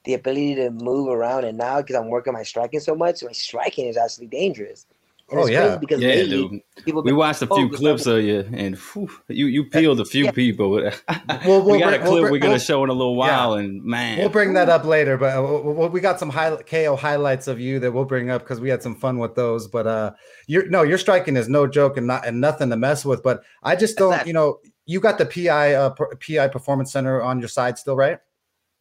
the 0.04 0.14
ability 0.14 0.54
to 0.56 0.70
move 0.70 1.08
around. 1.08 1.44
And 1.44 1.58
now, 1.58 1.80
because 1.80 1.96
I'm 1.96 2.08
working 2.08 2.32
my 2.32 2.44
striking 2.44 2.80
so 2.80 2.94
much, 2.94 3.22
my 3.22 3.32
striking 3.32 3.86
is 3.86 3.96
actually 3.96 4.28
dangerous. 4.28 4.86
And 5.28 5.40
Oh, 5.40 5.46
yeah. 5.46 5.76
because 5.76 6.00
Yeah, 6.00 6.08
lately, 6.10 6.48
dude. 6.48 6.60
people 6.84 7.02
We 7.02 7.12
watched 7.12 7.42
a 7.42 7.48
oh, 7.50 7.56
few 7.56 7.68
Gustavo- 7.68 7.94
clips 7.96 8.06
of 8.06 8.22
you, 8.22 8.48
and 8.52 8.76
whew, 8.76 9.10
you 9.26 9.46
you 9.46 9.64
peeled 9.64 9.98
a 9.98 10.04
few 10.04 10.26
Yeah. 10.26 10.30
people. 10.30 10.70
we'll 11.44 11.64
we 11.64 11.80
got 11.80 11.88
bring- 11.90 12.00
a 12.00 12.04
we'll 12.04 12.20
clip 12.20 12.30
we're 12.30 12.38
gonna 12.38 12.52
we'll- 12.52 12.58
show 12.60 12.84
in 12.84 12.90
a 12.90 12.92
little 12.92 13.16
while, 13.16 13.54
and 13.54 13.82
man, 13.82 14.18
We'll 14.18 14.28
bring 14.28 14.54
that 14.54 14.68
up 14.68 14.84
later, 14.84 15.16
but 15.16 15.32
uh, 15.32 15.42
w- 15.42 15.64
w- 15.64 15.90
we 15.90 16.00
got 16.00 16.20
some 16.20 16.30
high, 16.30 16.54
KO 16.62 16.94
highlights 16.94 17.48
of 17.48 17.58
you 17.58 17.80
that 17.80 17.90
we'll 17.90 18.04
bring 18.04 18.30
up 18.30 18.42
because 18.42 18.60
we 18.60 18.68
had 18.68 18.84
some 18.84 18.94
fun 18.94 19.18
with 19.18 19.34
those. 19.34 19.66
But 19.66 19.88
uh, 19.88 20.12
you're 20.46 20.68
no, 20.68 20.82
your 20.84 20.96
striking 20.98 21.36
is 21.36 21.48
no 21.48 21.66
joke 21.66 21.96
and 21.96 22.06
not 22.06 22.24
and 22.24 22.40
nothing 22.40 22.70
to 22.70 22.76
mess 22.76 23.04
with. 23.04 23.24
But 23.24 23.42
I 23.64 23.74
just 23.74 23.96
don't, 23.98 24.12
Exactly. 24.12 24.28
you 24.30 24.34
know, 24.34 24.60
you 24.86 25.00
got 25.00 25.18
the 25.18 25.26
PI 25.26 25.74
uh, 25.74 25.90
PI 26.20 26.46
Performance 26.48 26.92
Center 26.92 27.20
on 27.20 27.40
your 27.40 27.48
side 27.48 27.78
still, 27.78 27.96
right? 27.96 28.20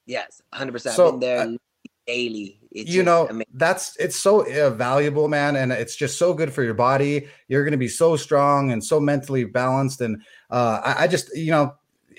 Yes, 0.05 0.43
100%. 0.53 0.91
So, 0.93 1.05
I've 1.07 1.11
been 1.13 1.19
there 1.21 1.39
uh, 1.39 1.57
daily. 2.05 2.59
It's 2.75 2.91
you 2.91 3.03
know 3.03 3.27
amazing. 3.27 3.45
that's 3.53 3.95
it's 3.97 4.17
so 4.17 4.41
uh, 4.41 4.69
valuable 4.69 5.29
man 5.29 5.55
and 5.55 5.71
it's 5.71 5.95
just 5.95 6.19
so 6.19 6.33
good 6.33 6.51
for 6.51 6.61
your 6.61 6.73
body. 6.73 7.25
You're 7.47 7.63
going 7.63 7.71
to 7.71 7.77
be 7.77 7.87
so 7.87 8.17
strong 8.17 8.73
and 8.73 8.83
so 8.83 8.99
mentally 8.99 9.45
balanced 9.45 10.01
and 10.01 10.21
uh 10.51 10.81
I, 10.83 11.03
I 11.03 11.07
just 11.07 11.33
you 11.35 11.51
know 11.51 11.73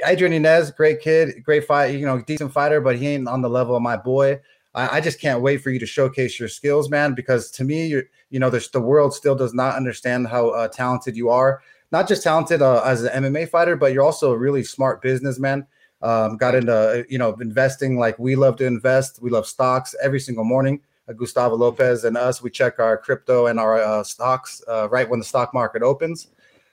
adrian 0.06 0.32
Yanez, 0.32 0.70
great 0.70 1.00
kid 1.02 1.44
great 1.44 1.66
fight 1.66 1.94
you 1.94 2.06
know 2.06 2.22
decent 2.22 2.52
fighter 2.52 2.80
but 2.80 2.96
he 2.96 3.06
ain't 3.06 3.28
on 3.28 3.42
the 3.42 3.50
level 3.50 3.76
of 3.76 3.82
my 3.82 3.98
boy. 3.98 4.40
I, 4.74 4.96
I 4.96 5.00
just 5.02 5.20
can't 5.20 5.42
wait 5.42 5.58
for 5.58 5.68
you 5.70 5.78
to 5.78 5.86
showcase 5.86 6.40
your 6.40 6.48
skills 6.48 6.88
man 6.88 7.12
because 7.12 7.50
to 7.50 7.64
me 7.64 7.88
you're 7.88 8.04
you 8.30 8.40
know 8.40 8.48
there's 8.48 8.70
the 8.70 8.80
world 8.80 9.12
still 9.12 9.34
does 9.34 9.52
not 9.52 9.76
understand 9.76 10.28
how 10.28 10.48
uh, 10.48 10.68
talented 10.68 11.18
you 11.18 11.28
are. 11.28 11.60
Not 11.92 12.08
just 12.08 12.22
talented 12.22 12.62
uh, 12.62 12.82
as 12.82 13.04
an 13.04 13.24
mma 13.24 13.46
fighter 13.46 13.76
but 13.76 13.92
you're 13.92 14.04
also 14.04 14.32
a 14.32 14.38
really 14.38 14.64
smart 14.64 15.02
businessman 15.02 15.66
um, 16.02 16.36
got 16.36 16.54
into 16.54 17.04
you 17.08 17.18
know 17.18 17.34
investing 17.40 17.98
like 17.98 18.18
we 18.18 18.36
love 18.36 18.56
to 18.56 18.64
invest 18.64 19.20
we 19.22 19.30
love 19.30 19.46
stocks 19.46 19.94
every 20.02 20.20
single 20.20 20.44
morning 20.44 20.80
uh, 21.08 21.12
gustavo 21.12 21.56
lopez 21.56 22.04
and 22.04 22.16
us 22.16 22.42
we 22.42 22.50
check 22.50 22.78
our 22.78 22.96
crypto 22.96 23.46
and 23.46 23.58
our 23.58 23.80
uh, 23.80 24.02
stocks 24.02 24.62
uh, 24.68 24.88
right 24.90 25.08
when 25.08 25.18
the 25.18 25.24
stock 25.24 25.54
market 25.54 25.82
opens 25.82 26.28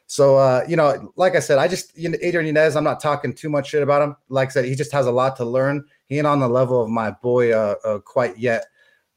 so 0.08 0.36
uh, 0.38 0.64
you 0.68 0.76
know 0.76 1.14
like 1.16 1.36
i 1.36 1.40
said 1.40 1.58
i 1.58 1.68
just 1.68 1.98
you 1.98 2.10
know, 2.10 2.18
adrian 2.22 2.54
Yanez, 2.54 2.76
i'm 2.76 2.84
not 2.84 3.00
talking 3.00 3.34
too 3.34 3.50
much 3.50 3.70
shit 3.70 3.82
about 3.82 4.02
him 4.02 4.16
like 4.30 4.50
i 4.50 4.52
said 4.52 4.66
he 4.66 4.76
just 4.76 4.92
has 4.92 5.06
a 5.06 5.12
lot 5.12 5.36
to 5.38 5.46
learn 5.46 5.84
he 6.08 6.18
ain't 6.18 6.28
on 6.28 6.40
the 6.40 6.48
level 6.48 6.84
of 6.84 6.90
my 6.90 7.12
boy 7.12 7.52
uh, 7.52 7.76
uh 7.86 8.00
quite 8.00 8.38
yet 8.38 8.66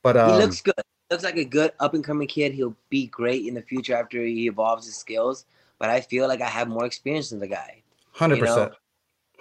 but 0.07 0.17
um, 0.17 0.31
he 0.31 0.37
looks 0.37 0.61
good. 0.61 0.75
Looks 1.11 1.25
like 1.25 1.37
a 1.37 1.45
good 1.45 1.73
up 1.81 1.95
and 1.95 2.05
coming 2.05 2.29
kid. 2.29 2.53
He'll 2.53 2.77
be 2.91 3.09
great 3.09 3.45
in 3.45 3.55
the 3.55 3.63
future 3.63 3.97
after 3.97 4.25
he 4.25 4.47
evolves 4.47 4.87
his 4.87 4.97
skills. 4.97 5.47
But 5.81 5.91
I 5.91 6.01
feel 6.01 6.29
like 6.29 6.41
I 6.41 6.49
have 6.49 6.69
more 6.69 6.85
experience 6.85 7.31
than 7.31 7.41
the 7.41 7.49
guy. 7.49 7.83
100% 8.15 8.37
you 8.37 8.43
know, 8.45 8.71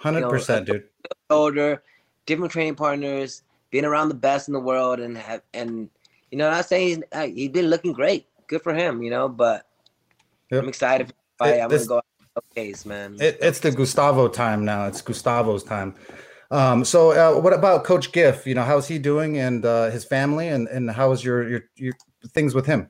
100% 0.02 0.64
dude 0.66 0.84
Older, 1.30 1.82
different 2.26 2.52
training 2.52 2.74
partners, 2.74 3.42
being 3.70 3.84
around 3.84 4.08
the 4.08 4.14
best 4.14 4.48
in 4.48 4.54
the 4.54 4.60
world, 4.60 5.00
and 5.00 5.16
have 5.16 5.42
and 5.54 5.88
you 6.30 6.38
know, 6.38 6.50
not 6.50 6.66
saying 6.66 7.04
he's, 7.12 7.34
he's 7.34 7.48
been 7.50 7.66
looking 7.66 7.92
great. 7.92 8.26
Good 8.48 8.62
for 8.62 8.74
him, 8.74 9.02
you 9.02 9.10
know. 9.10 9.28
But 9.28 9.66
Yep. 10.50 10.62
I'm 10.62 10.68
excited 10.68 11.08
for 11.08 11.12
the 11.12 11.18
fight. 11.38 11.54
It- 11.56 11.60
I'm 11.62 11.68
this- 11.70 11.86
gonna 11.86 12.00
go 12.00 12.36
out 12.36 12.44
and 12.56 12.86
man. 12.86 13.16
It, 13.20 13.38
it's 13.40 13.60
the 13.60 13.70
Gustavo 13.72 14.28
time 14.28 14.64
now. 14.64 14.86
It's 14.86 15.02
Gustavo's 15.02 15.64
time. 15.64 15.94
Um, 16.50 16.84
so, 16.84 17.10
uh, 17.10 17.40
what 17.40 17.52
about 17.52 17.82
Coach 17.84 18.12
Giff? 18.12 18.46
You 18.46 18.54
know, 18.54 18.62
how's 18.62 18.86
he 18.86 18.98
doing, 18.98 19.38
and 19.38 19.64
uh, 19.64 19.90
his 19.90 20.04
family, 20.04 20.48
and 20.48 20.68
and 20.68 20.90
how 20.90 21.10
is 21.10 21.24
your 21.24 21.48
your 21.48 21.62
your 21.74 21.94
things 22.28 22.54
with 22.54 22.66
him? 22.66 22.88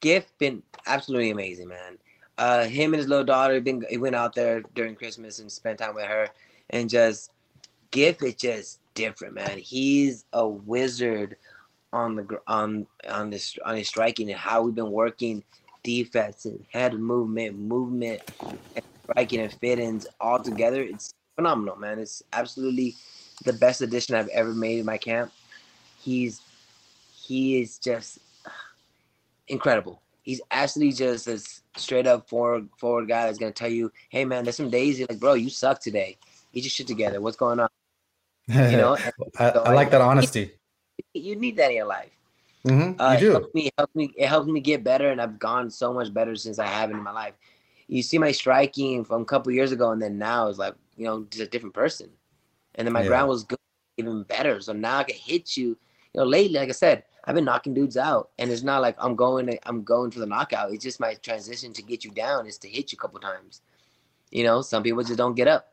Gift 0.00 0.36
been 0.38 0.62
absolutely 0.86 1.30
amazing, 1.30 1.68
man. 1.68 1.98
Uh, 2.38 2.64
him 2.64 2.92
and 2.92 3.00
his 3.00 3.08
little 3.08 3.24
daughter 3.24 3.60
been 3.60 3.84
he 3.88 3.98
went 3.98 4.16
out 4.16 4.34
there 4.34 4.62
during 4.74 4.94
Christmas 4.94 5.38
and 5.38 5.52
spent 5.52 5.78
time 5.78 5.94
with 5.94 6.06
her, 6.06 6.28
and 6.70 6.88
just 6.88 7.30
Gift 7.90 8.22
is 8.22 8.34
just 8.34 8.80
different, 8.94 9.34
man. 9.34 9.58
He's 9.58 10.24
a 10.32 10.48
wizard 10.48 11.36
on 11.92 12.16
the 12.16 12.40
on 12.46 12.86
on 13.08 13.30
this 13.30 13.56
on 13.64 13.76
his 13.76 13.88
striking 13.88 14.30
and 14.30 14.38
how 14.38 14.62
we've 14.62 14.74
been 14.74 14.90
working 14.90 15.44
defense 15.82 16.46
and 16.46 16.64
head 16.72 16.94
movement, 16.94 17.58
movement, 17.58 18.22
and 18.40 18.84
striking 19.04 19.40
and 19.40 19.52
fit-ins 19.52 20.06
all 20.20 20.38
together. 20.42 20.82
It's 20.82 21.12
phenomenal, 21.36 21.76
man. 21.76 21.98
It's 21.98 22.22
absolutely 22.32 22.94
the 23.44 23.52
best 23.52 23.82
addition 23.82 24.14
I've 24.14 24.28
ever 24.28 24.52
made 24.54 24.78
in 24.78 24.86
my 24.86 24.98
camp. 24.98 25.32
He's 26.00 26.40
he 27.14 27.60
is 27.60 27.78
just 27.78 28.18
incredible. 29.48 30.01
He's 30.22 30.40
actually 30.50 30.92
just 30.92 31.26
a 31.26 31.38
straight 31.78 32.06
up 32.06 32.28
forward 32.28 32.68
forward 32.78 33.08
guy 33.08 33.26
that's 33.26 33.38
gonna 33.38 33.52
tell 33.52 33.70
you, 33.70 33.92
hey 34.10 34.24
man, 34.24 34.44
there's 34.44 34.56
some 34.56 34.70
days 34.70 34.98
you're 34.98 35.08
like, 35.10 35.20
bro, 35.20 35.34
you 35.34 35.50
suck 35.50 35.80
today. 35.80 36.16
Get 36.52 36.64
your 36.64 36.70
shit 36.70 36.86
together. 36.86 37.20
What's 37.20 37.36
going 37.36 37.60
on? 37.60 37.68
You 38.48 38.76
know, 38.76 38.96
I, 39.38 39.50
so 39.52 39.62
I 39.64 39.74
like 39.74 39.90
that 39.90 40.00
honesty. 40.00 40.52
you 41.14 41.36
need 41.36 41.56
that 41.56 41.70
in 41.70 41.76
your 41.76 41.86
life. 41.86 42.10
hmm 42.64 42.92
Uh, 42.98 43.18
you 43.20 43.26
It 43.26 43.32
do. 43.32 43.50
me, 43.54 43.66
it 43.66 43.74
helps 43.78 43.94
me. 43.94 44.12
It 44.16 44.28
helps 44.28 44.46
me 44.48 44.60
get 44.60 44.84
better, 44.84 45.10
and 45.10 45.20
I've 45.20 45.38
gone 45.38 45.70
so 45.70 45.92
much 45.92 46.12
better 46.12 46.36
since 46.36 46.58
I 46.58 46.66
have 46.66 46.90
it 46.90 46.94
in 46.96 47.02
my 47.02 47.10
life. 47.12 47.34
You 47.88 48.02
see 48.02 48.18
my 48.18 48.32
striking 48.32 49.04
from 49.04 49.22
a 49.22 49.24
couple 49.24 49.52
years 49.52 49.72
ago, 49.72 49.90
and 49.90 50.00
then 50.00 50.18
now 50.18 50.48
is 50.48 50.58
like 50.58 50.74
you 50.96 51.04
know 51.04 51.24
just 51.30 51.42
a 51.42 51.46
different 51.48 51.74
person. 51.74 52.10
And 52.76 52.86
then 52.86 52.92
my 52.92 53.02
Yeah. 53.02 53.08
ground 53.08 53.28
was 53.28 53.44
good, 53.44 53.58
even 53.98 54.22
better. 54.24 54.60
So 54.60 54.72
now 54.72 54.98
I 54.98 55.04
can 55.04 55.16
hit 55.16 55.56
you. 55.56 55.76
You 56.14 56.20
know, 56.20 56.24
lately, 56.24 56.58
like 56.58 56.68
I 56.68 56.72
said, 56.72 57.04
I've 57.24 57.34
been 57.34 57.44
knocking 57.44 57.74
dudes 57.74 57.96
out, 57.96 58.30
and 58.38 58.50
it's 58.50 58.62
not 58.62 58.82
like 58.82 58.96
I'm 58.98 59.14
going. 59.14 59.46
To, 59.46 59.68
I'm 59.68 59.84
going 59.84 60.10
for 60.10 60.18
the 60.18 60.26
knockout. 60.26 60.72
It's 60.72 60.82
just 60.82 61.00
my 61.00 61.14
transition 61.14 61.72
to 61.74 61.82
get 61.82 62.04
you 62.04 62.10
down 62.10 62.46
is 62.46 62.58
to 62.58 62.68
hit 62.68 62.92
you 62.92 62.96
a 62.96 63.00
couple 63.00 63.20
times. 63.20 63.62
You 64.30 64.44
know, 64.44 64.62
some 64.62 64.82
people 64.82 65.02
just 65.02 65.18
don't 65.18 65.34
get 65.34 65.46
up. 65.46 65.68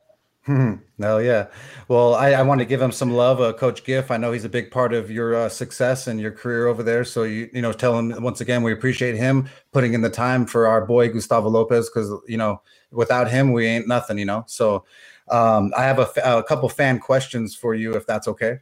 Hmm. 0.46 0.76
No, 0.98 1.18
yeah. 1.18 1.48
Well, 1.88 2.16
I, 2.16 2.32
I 2.32 2.42
want 2.44 2.60
to 2.60 2.66
give 2.66 2.82
him 2.82 2.92
some 2.92 3.12
love, 3.12 3.42
uh, 3.42 3.54
Coach 3.54 3.84
Giff. 3.84 4.10
I 4.10 4.18
know 4.18 4.32
he's 4.32 4.46
a 4.46 4.50
big 4.50 4.72
part 4.72 4.94
of 4.94 5.12
your 5.12 5.36
uh, 5.36 5.50
success 5.50 6.08
and 6.08 6.20
your 6.20 6.32
career 6.32 6.68
over 6.68 6.82
there. 6.82 7.04
So 7.04 7.24
you 7.24 7.50
you 7.54 7.62
know, 7.62 7.74
tell 7.74 7.98
him 7.98 8.22
once 8.22 8.42
again 8.42 8.64
we 8.64 8.72
appreciate 8.72 9.16
him 9.16 9.50
putting 9.72 9.94
in 9.94 10.02
the 10.02 10.10
time 10.10 10.46
for 10.46 10.66
our 10.66 10.86
boy 10.86 11.10
Gustavo 11.10 11.50
Lopez 11.50 11.90
because 11.90 12.12
you 12.28 12.38
know 12.38 12.62
without 12.92 13.30
him 13.30 13.52
we 13.52 13.68
ain't 13.68 13.88
nothing. 13.88 14.18
You 14.18 14.26
know. 14.26 14.44
So 14.48 14.86
um, 15.30 15.72
I 15.78 15.84
have 15.84 16.00
a, 16.00 16.10
f- 16.16 16.26
a 16.26 16.44
couple 16.44 16.70
fan 16.70 17.00
questions 17.00 17.56
for 17.56 17.76
you 17.76 17.94
if 17.94 18.08
that's 18.08 18.28
okay. 18.28 18.60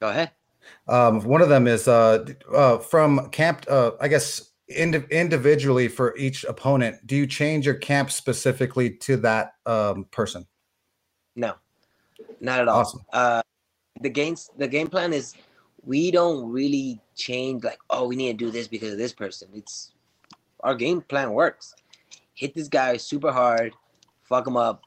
Go 0.00 0.08
ahead. 0.08 0.32
Um, 0.88 1.22
one 1.24 1.40
of 1.42 1.48
them 1.48 1.66
is 1.66 1.88
uh, 1.88 2.24
uh, 2.52 2.78
from 2.78 3.28
camp. 3.30 3.64
Uh, 3.68 3.92
I 4.00 4.08
guess 4.08 4.50
indi- 4.68 5.04
individually 5.10 5.88
for 5.88 6.16
each 6.16 6.44
opponent. 6.44 7.06
Do 7.06 7.16
you 7.16 7.26
change 7.26 7.66
your 7.66 7.74
camp 7.76 8.10
specifically 8.10 8.90
to 8.90 9.16
that 9.18 9.54
um, 9.66 10.04
person? 10.10 10.46
No, 11.36 11.54
not 12.40 12.60
at 12.60 12.68
all. 12.68 12.80
Awesome. 12.80 13.00
Uh, 13.12 13.42
the 14.00 14.10
games, 14.10 14.50
the 14.58 14.68
game 14.68 14.88
plan 14.88 15.12
is 15.12 15.34
we 15.84 16.10
don't 16.10 16.50
really 16.50 17.00
change 17.14 17.64
like, 17.64 17.78
oh, 17.90 18.06
we 18.06 18.16
need 18.16 18.38
to 18.38 18.44
do 18.44 18.50
this 18.50 18.68
because 18.68 18.92
of 18.92 18.98
this 18.98 19.12
person. 19.12 19.48
It's 19.54 19.92
our 20.60 20.74
game 20.74 21.00
plan 21.02 21.32
works. 21.32 21.74
Hit 22.34 22.54
this 22.54 22.68
guy 22.68 22.96
super 22.96 23.30
hard, 23.30 23.74
fuck 24.24 24.46
him 24.46 24.56
up, 24.56 24.82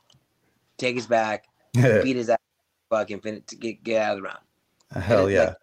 take 0.77 0.95
his 0.95 1.05
back, 1.07 1.45
beat 1.73 2.15
his 2.15 2.29
ass, 2.29 2.37
fucking 2.89 3.21
fin- 3.21 3.43
to 3.47 3.55
get 3.55 3.83
get 3.83 4.01
out 4.01 4.11
of 4.13 4.17
the 4.17 4.23
round. 4.23 4.39
Hell 5.05 5.29
yeah. 5.29 5.43
like- 5.43 5.55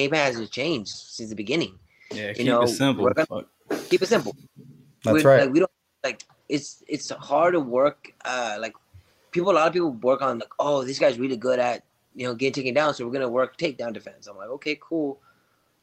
Game 0.00 0.10
plan 0.10 0.26
hasn't 0.26 0.50
changed 0.50 0.88
since 1.16 1.28
the 1.28 1.36
beginning. 1.36 1.78
Yeah, 2.10 2.28
You 2.28 2.34
keep 2.34 2.46
know, 2.46 2.62
it 2.62 2.68
simple. 2.68 3.04
we're 3.04 3.12
gonna- 3.14 3.44
Keep 3.90 4.02
it 4.02 4.08
simple. 4.08 4.34
That's 5.04 5.14
we, 5.14 5.22
right. 5.30 5.42
Like, 5.42 5.52
we 5.52 5.58
don't 5.60 5.70
like 6.02 6.22
it's 6.48 6.82
it's 6.88 7.10
hard 7.10 7.52
to 7.54 7.60
work. 7.60 8.12
Uh, 8.24 8.56
like 8.64 8.74
people, 9.30 9.52
a 9.52 9.56
lot 9.60 9.66
of 9.68 9.72
people 9.72 9.92
work 9.92 10.22
on 10.22 10.38
like, 10.38 10.52
oh, 10.58 10.82
this 10.84 10.98
guy's 10.98 11.18
really 11.18 11.36
good 11.36 11.58
at 11.58 11.84
you 12.14 12.26
know 12.26 12.34
getting 12.34 12.52
taken 12.60 12.74
down, 12.74 12.94
so 12.94 13.06
we're 13.06 13.12
gonna 13.12 13.28
work 13.28 13.56
takedown 13.56 13.92
defense. 13.92 14.26
I'm 14.26 14.36
like, 14.36 14.48
okay, 14.56 14.76
cool, 14.80 15.20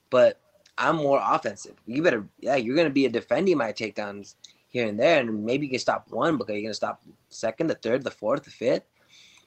but 0.09 0.39
I'm 0.77 0.97
more 0.97 1.21
offensive. 1.23 1.75
You 1.85 2.01
better, 2.03 2.27
yeah, 2.39 2.55
you're 2.55 2.75
gonna 2.75 2.89
be 2.89 3.05
a 3.05 3.09
defending 3.09 3.57
my 3.57 3.71
takedowns 3.71 4.35
here 4.69 4.85
and 4.87 4.99
there, 4.99 5.19
and 5.21 5.45
maybe 5.45 5.65
you 5.65 5.71
can 5.71 5.79
stop 5.79 6.07
one, 6.09 6.37
but 6.37 6.49
you're 6.49 6.61
gonna 6.61 6.73
stop 6.73 7.01
second, 7.29 7.67
the 7.67 7.75
third, 7.75 8.03
the 8.03 8.11
fourth, 8.11 8.43
the 8.43 8.51
fifth. 8.51 8.83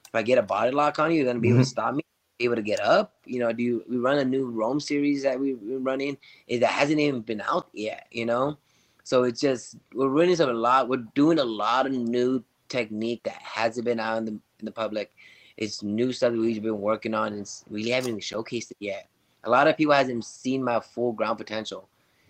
If 0.09 0.15
I 0.15 0.23
get 0.23 0.39
a 0.39 0.43
body 0.43 0.71
lock 0.73 0.99
on 0.99 1.11
you, 1.11 1.19
you're 1.19 1.27
gonna 1.31 1.41
be 1.41 1.50
able 1.50 1.59
to 1.61 1.65
stop 1.77 1.95
me, 1.95 2.03
be 2.03 2.10
able 2.40 2.56
to 2.56 2.62
get 2.62 2.80
up. 2.80 3.14
You 3.25 3.40
know, 3.40 3.52
do 3.52 3.62
you, 3.62 3.85
we 3.88 3.99
run 3.99 4.18
a 4.18 4.25
new 4.25 4.47
Rome 4.47 4.80
series 4.80 5.23
that 5.23 5.38
we, 5.38 5.54
we're 5.54 5.78
running 5.78 6.16
eh, 6.49 6.59
that 6.59 6.70
hasn't 6.70 6.99
even 6.99 7.20
been 7.20 7.40
out 7.40 7.68
yet? 7.73 8.06
You 8.11 8.26
know, 8.26 8.59
so 9.04 9.25
it's 9.25 9.40
just 9.40 9.76
we're 9.94 10.09
running 10.09 10.37
some 10.37 10.50
a 10.50 10.52
lot. 10.52 10.88
We're 10.88 11.04
doing 11.14 11.38
a 11.38 11.44
lot 11.44 11.87
of 11.87 11.92
new 11.92 12.42
technique 12.68 13.23
that 13.25 13.35
hasn't 13.35 13.85
been 13.85 14.00
out 14.00 14.18
in 14.18 14.25
the 14.25 14.32
in 14.32 14.64
the 14.64 14.73
public. 14.73 15.12
It's 15.56 15.82
new 15.82 16.12
stuff 16.12 16.32
that 16.32 16.38
we've 16.38 16.62
been 16.62 16.80
working 16.80 17.14
on, 17.14 17.32
and 17.32 17.42
it's, 17.42 17.64
we 17.68 17.90
haven't 17.90 18.11
even 18.11 18.20
showcased 18.20 18.70
it 18.70 18.78
yet. 18.80 19.09
A 19.44 19.50
lot 19.50 19.68
of 19.68 19.76
people 19.76 19.92
hasn't 19.94 20.25
seen 20.25 20.64
my 20.64 20.80
full 20.80 21.12
ground 21.12 21.38
potential, 21.38 21.88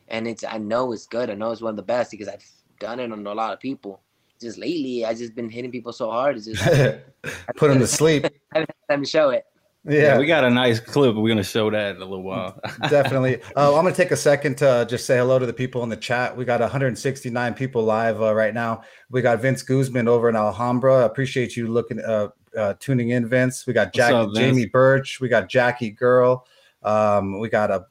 and 0.08 0.26
it's 0.26 0.44
I 0.44 0.58
know 0.58 0.92
it's 0.92 1.06
good. 1.06 1.30
I 1.30 1.34
know 1.34 1.50
it's 1.50 1.60
one 1.60 1.70
of 1.70 1.76
the 1.76 1.82
best 1.82 2.10
because 2.10 2.28
I've 2.28 2.44
done 2.80 2.98
it 2.98 3.12
on 3.12 3.26
a 3.26 3.34
lot 3.34 3.52
of 3.52 3.60
people. 3.60 4.00
Just 4.40 4.58
lately, 4.58 5.04
I 5.04 5.12
just 5.12 5.34
been 5.34 5.50
hitting 5.50 5.70
people 5.70 5.92
so 5.92 6.10
hard. 6.10 6.36
It's 6.36 6.46
just 6.46 6.66
I 6.66 7.02
Put 7.56 7.68
them 7.68 7.78
to 7.78 7.86
sleep. 7.86 8.22
haven't 8.52 8.70
had 8.88 8.94
time 8.94 9.04
to 9.04 9.08
show 9.08 9.30
it. 9.30 9.44
Yeah. 9.84 10.00
Yeah, 10.00 10.18
we 10.18 10.26
got 10.26 10.44
a 10.44 10.50
nice 10.50 10.78
clip. 10.78 11.16
We're 11.16 11.28
gonna 11.28 11.42
show 11.42 11.70
that 11.70 11.96
in 11.96 12.02
a 12.02 12.04
little 12.04 12.22
while. 12.22 12.60
definitely. 12.90 13.42
Uh, 13.56 13.74
I'm 13.74 13.82
going 13.82 13.94
to 13.94 13.96
take 13.96 14.10
a 14.10 14.16
second 14.16 14.58
to 14.58 14.68
uh, 14.68 14.84
just 14.84 15.06
say 15.06 15.16
hello 15.16 15.38
to 15.38 15.46
the 15.46 15.54
people 15.54 15.82
in 15.82 15.88
the 15.88 15.96
chat. 15.96 16.36
We 16.36 16.44
got 16.44 16.60
169 16.60 17.54
people 17.54 17.82
live 17.82 18.20
uh, 18.20 18.34
right 18.34 18.52
now. 18.52 18.82
We 19.10 19.22
got 19.22 19.40
Vince 19.40 19.62
Guzman 19.62 20.06
over 20.06 20.28
in 20.28 20.36
Alhambra. 20.36 21.06
Appreciate 21.06 21.56
you 21.56 21.68
looking, 21.68 21.98
uh, 22.00 22.28
uh, 22.56 22.74
tuning 22.78 23.10
in, 23.10 23.26
Vince. 23.26 23.66
We 23.66 23.72
got 23.72 23.94
Jack, 23.94 24.12
up? 24.12 24.34
Jamie 24.34 24.66
Birch. 24.66 25.18
We 25.18 25.28
got 25.28 25.48
Jackie 25.48 25.90
Girl. 25.90 26.46
Um, 26.82 27.38
we 27.38 27.48
got 27.48 27.70
a 27.70 27.86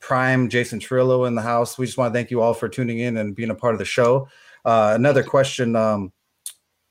Prime 0.00 0.48
Jason 0.48 0.80
Trillo 0.80 1.28
in 1.28 1.34
the 1.36 1.42
house. 1.42 1.78
We 1.78 1.86
just 1.86 1.98
want 1.98 2.12
to 2.12 2.18
thank 2.18 2.32
you 2.32 2.40
all 2.40 2.54
for 2.54 2.68
tuning 2.68 2.98
in 2.98 3.16
and 3.16 3.36
being 3.36 3.50
a 3.50 3.54
part 3.54 3.74
of 3.74 3.78
the 3.78 3.84
show. 3.84 4.28
Uh, 4.64 4.92
another 4.94 5.22
question. 5.22 5.76
Um, 5.76 6.12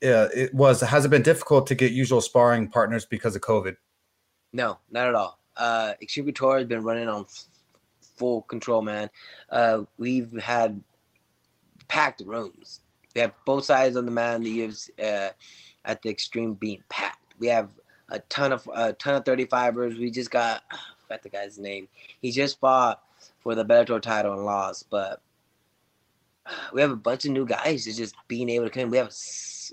yeah, 0.00 0.28
it 0.34 0.54
was 0.54 0.80
has 0.80 1.04
it 1.04 1.08
been 1.08 1.22
difficult 1.22 1.66
to 1.66 1.74
get 1.74 1.92
usual 1.92 2.20
sparring 2.20 2.68
partners 2.68 3.04
because 3.04 3.34
of 3.34 3.42
COVID? 3.42 3.76
No, 4.52 4.78
not 4.90 5.08
at 5.08 5.14
all. 5.14 5.38
Uh, 5.56 5.94
Extreme 6.00 6.26
Couture 6.26 6.58
has 6.58 6.66
been 6.66 6.82
running 6.82 7.08
on 7.08 7.22
f- 7.22 7.44
full 8.16 8.42
control, 8.42 8.82
man. 8.82 9.10
Uh, 9.50 9.82
we've 9.98 10.32
had 10.40 10.80
packed 11.88 12.22
rooms. 12.24 12.80
We 13.14 13.20
have 13.22 13.32
both 13.44 13.64
sides 13.64 13.96
of 13.96 14.04
the 14.04 14.10
man 14.10 14.42
that 14.42 14.48
gives 14.50 14.90
uh, 14.98 15.30
at 15.84 16.02
the 16.02 16.10
Extreme 16.10 16.54
being 16.54 16.82
packed. 16.88 17.34
We 17.38 17.48
have 17.48 17.70
a 18.08 18.20
ton 18.20 18.52
of 18.52 18.68
a 18.74 18.92
ton 18.94 19.16
of 19.16 19.24
35ers. 19.24 19.98
We 19.98 20.10
just 20.10 20.30
got 20.30 20.62
I 20.70 20.76
forgot 21.02 21.22
the 21.22 21.28
guy's 21.30 21.58
name. 21.58 21.88
He 22.20 22.30
just 22.30 22.60
fought 22.60 23.02
for 23.40 23.54
the 23.54 23.64
Bellator 23.64 24.00
title 24.00 24.34
and 24.34 24.44
lost, 24.44 24.88
but 24.90 25.20
we 26.72 26.80
have 26.80 26.90
a 26.90 26.96
bunch 26.96 27.24
of 27.24 27.32
new 27.32 27.46
guys 27.46 27.84
just 27.84 28.14
being 28.28 28.48
able 28.48 28.66
to 28.66 28.70
come. 28.70 28.90
We 28.90 28.98
have 28.98 29.12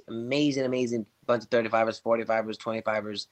amazing, 0.07 0.65
amazing 0.65 1.05
bunch 1.25 1.43
of 1.43 1.49
35ers, 1.49 2.01
45ers, 2.01 2.57
25ers. 2.57 3.27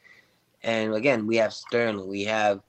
And 0.63 0.93
again, 0.93 1.27
we 1.27 1.37
have 1.37 1.53
Sterling, 1.53 2.07
we 2.07 2.23
have 2.23 2.61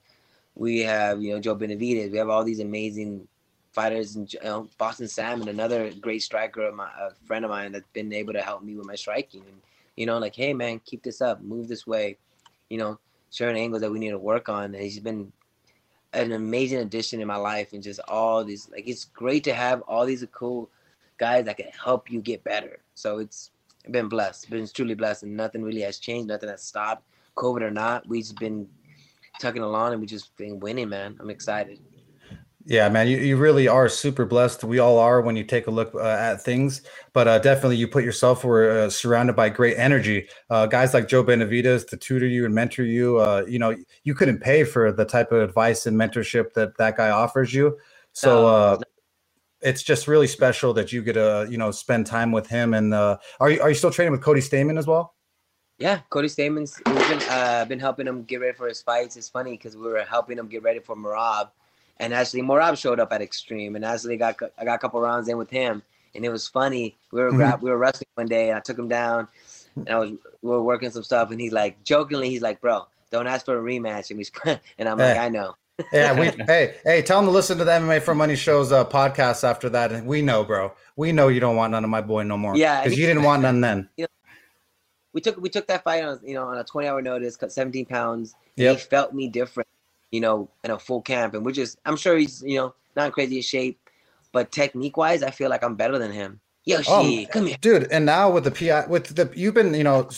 we 0.55 0.79
have 0.79 1.21
you 1.21 1.33
know 1.33 1.39
Joe 1.39 1.55
Benavidez, 1.55 2.11
we 2.11 2.17
have 2.17 2.29
all 2.29 2.43
these 2.43 2.59
amazing 2.59 3.27
fighters, 3.71 4.15
and 4.15 4.31
you 4.31 4.39
know, 4.43 4.69
Boston 4.77 5.07
Salmon, 5.07 5.49
another 5.49 5.91
great 6.01 6.23
striker, 6.23 6.71
my, 6.71 6.89
a 6.99 7.11
friend 7.25 7.45
of 7.45 7.51
mine 7.51 7.73
that's 7.73 7.87
been 7.93 8.13
able 8.13 8.33
to 8.33 8.41
help 8.41 8.63
me 8.63 8.75
with 8.75 8.87
my 8.87 8.95
striking, 8.95 9.41
and 9.41 9.61
you 9.95 10.05
know, 10.05 10.17
like, 10.17 10.35
hey 10.35 10.53
man, 10.53 10.79
keep 10.85 11.03
this 11.03 11.21
up, 11.21 11.41
move 11.41 11.67
this 11.67 11.85
way, 11.85 12.17
you 12.69 12.77
know, 12.77 12.99
certain 13.29 13.57
angles 13.57 13.81
that 13.81 13.91
we 13.91 13.99
need 13.99 14.11
to 14.11 14.17
work 14.17 14.49
on. 14.49 14.73
And 14.73 14.75
he's 14.75 14.99
been 14.99 15.31
an 16.13 16.31
amazing 16.31 16.79
addition 16.79 17.21
in 17.21 17.27
my 17.27 17.35
life, 17.35 17.73
and 17.73 17.83
just 17.83 17.99
all 18.07 18.43
these 18.43 18.69
like 18.71 18.87
it's 18.87 19.05
great 19.05 19.43
to 19.43 19.53
have 19.53 19.81
all 19.81 20.05
these 20.05 20.25
cool 20.31 20.69
guys 21.17 21.45
that 21.45 21.57
can 21.57 21.67
help 21.83 22.09
you 22.09 22.21
get 22.21 22.43
better. 22.43 22.79
So 22.93 23.19
it's 23.19 23.51
been 23.91 24.09
blessed, 24.09 24.49
been 24.49 24.67
truly 24.67 24.95
blessed, 24.95 25.23
and 25.23 25.35
nothing 25.35 25.63
really 25.63 25.81
has 25.81 25.99
changed, 25.99 26.27
nothing 26.27 26.49
has 26.49 26.63
stopped. 26.63 27.03
COVID 27.35 27.61
or 27.61 27.71
not, 27.71 28.07
we've 28.07 28.33
been 28.35 28.67
tucking 29.39 29.61
along 29.61 29.93
and 29.93 30.01
we 30.01 30.07
just 30.07 30.35
been 30.37 30.59
winning, 30.59 30.89
man. 30.89 31.17
I'm 31.19 31.29
excited. 31.29 31.79
Yeah, 32.67 32.89
man, 32.89 33.07
you, 33.07 33.17
you 33.17 33.37
really 33.37 33.67
are 33.67 33.87
super 33.87 34.25
blessed. 34.25 34.63
We 34.63 34.79
all 34.79 34.97
are 34.97 35.21
when 35.21 35.35
you 35.35 35.43
take 35.43 35.67
a 35.67 35.71
look 35.71 35.93
uh, 35.93 36.01
at 36.01 36.41
things, 36.41 36.81
but 37.13 37.27
uh, 37.27 37.37
definitely 37.37 37.75
you 37.75 37.87
put 37.87 38.03
yourself 38.03 38.43
were 38.43 38.71
uh, 38.71 38.89
surrounded 38.89 39.35
by 39.35 39.49
great 39.49 39.77
energy. 39.77 40.27
Uh, 40.49 40.65
guys 40.65 40.91
like 40.91 41.07
Joe 41.07 41.23
Benavidez 41.23 41.87
to 41.89 41.97
tutor 41.97 42.25
you 42.25 42.43
and 42.43 42.55
mentor 42.55 42.83
you. 42.83 43.17
Uh, 43.17 43.45
you 43.47 43.59
know, 43.59 43.75
you 44.03 44.15
couldn't 44.15 44.39
pay 44.39 44.63
for 44.63 44.91
the 44.91 45.05
type 45.05 45.31
of 45.31 45.43
advice 45.43 45.85
and 45.85 45.95
mentorship 45.95 46.53
that 46.53 46.75
that 46.77 46.97
guy 46.97 47.11
offers 47.11 47.53
you. 47.53 47.77
So 48.13 48.47
uh, 48.47 48.77
it's 49.61 49.83
just 49.83 50.07
really 50.07 50.27
special 50.27 50.73
that 50.73 50.91
you 50.91 51.03
get 51.03 51.13
to 51.13 51.47
you 51.49 51.57
know 51.57 51.69
spend 51.71 52.07
time 52.07 52.31
with 52.31 52.47
him. 52.47 52.73
And 52.73 52.93
uh, 52.93 53.17
are 53.39 53.49
you 53.51 53.61
are 53.61 53.69
you 53.69 53.75
still 53.75 53.91
training 53.91 54.11
with 54.11 54.21
Cody 54.21 54.41
Stamann 54.41 54.79
as 54.79 54.87
well? 54.87 55.14
Yeah, 55.77 55.99
Cody 56.09 56.29
Stamann's 56.29 56.81
we've 56.85 57.09
been 57.09 57.29
uh, 57.29 57.65
been 57.65 57.79
helping 57.79 58.07
him 58.07 58.23
get 58.23 58.39
ready 58.39 58.53
for 58.53 58.67
his 58.67 58.81
fights. 58.81 59.17
It's 59.17 59.27
funny 59.27 59.51
because 59.51 59.75
we 59.75 59.87
were 59.87 60.05
helping 60.05 60.37
him 60.37 60.47
get 60.47 60.63
ready 60.63 60.79
for 60.79 60.95
Merab, 60.95 61.49
and 61.97 62.13
actually 62.13 62.43
Merab 62.43 62.77
showed 62.77 62.99
up 62.99 63.11
at 63.11 63.21
Extreme, 63.21 63.75
and 63.75 63.83
actually 63.83 64.15
got 64.15 64.37
I 64.57 64.63
got 64.63 64.75
a 64.75 64.77
couple 64.77 65.01
rounds 65.01 65.27
in 65.27 65.37
with 65.37 65.49
him, 65.49 65.83
and 66.15 66.23
it 66.23 66.29
was 66.29 66.47
funny. 66.47 66.95
We 67.11 67.21
were 67.21 67.31
grab, 67.31 67.61
we 67.61 67.69
were 67.69 67.77
wrestling 67.77 68.07
one 68.15 68.27
day, 68.27 68.49
and 68.49 68.57
I 68.57 68.61
took 68.61 68.79
him 68.79 68.87
down, 68.87 69.27
and 69.75 69.89
I 69.89 69.99
was 69.99 70.11
we 70.11 70.49
were 70.49 70.63
working 70.63 70.91
some 70.91 71.03
stuff, 71.03 71.31
and 71.31 71.41
he's 71.41 71.51
like 71.51 71.83
jokingly, 71.83 72.29
he's 72.29 72.41
like, 72.41 72.61
"Bro, 72.61 72.87
don't 73.11 73.27
ask 73.27 73.45
for 73.45 73.57
a 73.57 73.61
rematch," 73.61 74.11
and 74.11 74.17
we 74.17 74.57
and 74.77 74.87
I'm 74.87 74.97
like, 74.97 75.17
"I 75.17 75.27
know." 75.27 75.55
yeah, 75.91 76.17
we 76.17 76.27
hey 76.47 76.75
hey, 76.85 77.01
tell 77.01 77.19
them 77.19 77.25
to 77.25 77.31
listen 77.31 77.57
to 77.57 77.65
the 77.65 77.71
MMA 77.71 78.01
for 78.01 78.15
Money 78.15 78.37
shows 78.37 78.71
uh, 78.71 78.85
podcast 78.85 79.43
after 79.43 79.67
that, 79.69 79.91
and 79.91 80.07
we 80.07 80.21
know, 80.21 80.45
bro. 80.45 80.71
We 80.95 81.11
know 81.11 81.27
you 81.27 81.41
don't 81.41 81.57
want 81.57 81.71
none 81.71 81.83
of 81.83 81.89
my 81.89 81.99
boy 81.99 82.23
no 82.23 82.37
more. 82.37 82.55
Yeah, 82.55 82.81
because 82.81 82.97
you 82.97 83.05
didn't 83.05 83.23
want 83.23 83.41
none 83.41 83.59
then. 83.59 83.89
We 85.15 85.21
took 85.21 85.37
we 85.37 85.49
took 85.49 85.65
that 85.67 85.83
fight 85.83 86.03
on 86.03 86.19
you 86.23 86.35
know 86.35 86.43
on 86.45 86.57
a 86.59 86.63
20 86.63 86.87
hour 86.87 87.01
notice 87.01 87.35
cut 87.35 87.51
17 87.51 87.87
pounds 87.87 88.35
Yep. 88.57 88.77
he 88.77 88.83
felt 88.83 89.13
me 89.13 89.27
different 89.27 89.67
you 90.11 90.19
know 90.21 90.49
in 90.63 90.71
a 90.71 90.77
full 90.77 91.01
camp 91.01 91.33
and 91.33 91.43
we're 91.43 91.51
just 91.51 91.79
i'm 91.85 91.97
sure 91.97 92.15
he's 92.17 92.43
you 92.43 92.57
know 92.57 92.75
not 92.95 93.07
in 93.07 93.11
crazy 93.11 93.41
shape 93.41 93.79
but 94.31 94.51
technique 94.51 94.97
wise 94.97 95.23
i 95.23 95.31
feel 95.31 95.49
like 95.49 95.63
i'm 95.63 95.75
better 95.75 95.97
than 95.97 96.11
him 96.11 96.39
yoshi 96.65 96.89
Oh, 96.91 97.25
come 97.31 97.47
here 97.47 97.57
dude. 97.61 97.87
And 97.91 98.05
now 98.05 98.29
with 98.29 98.43
the 98.43 98.51
PI, 98.51 98.87
with 98.87 99.15
the 99.15 99.31
you've 99.35 99.53
been 99.53 99.73
you 99.73 99.83
know 99.83 100.09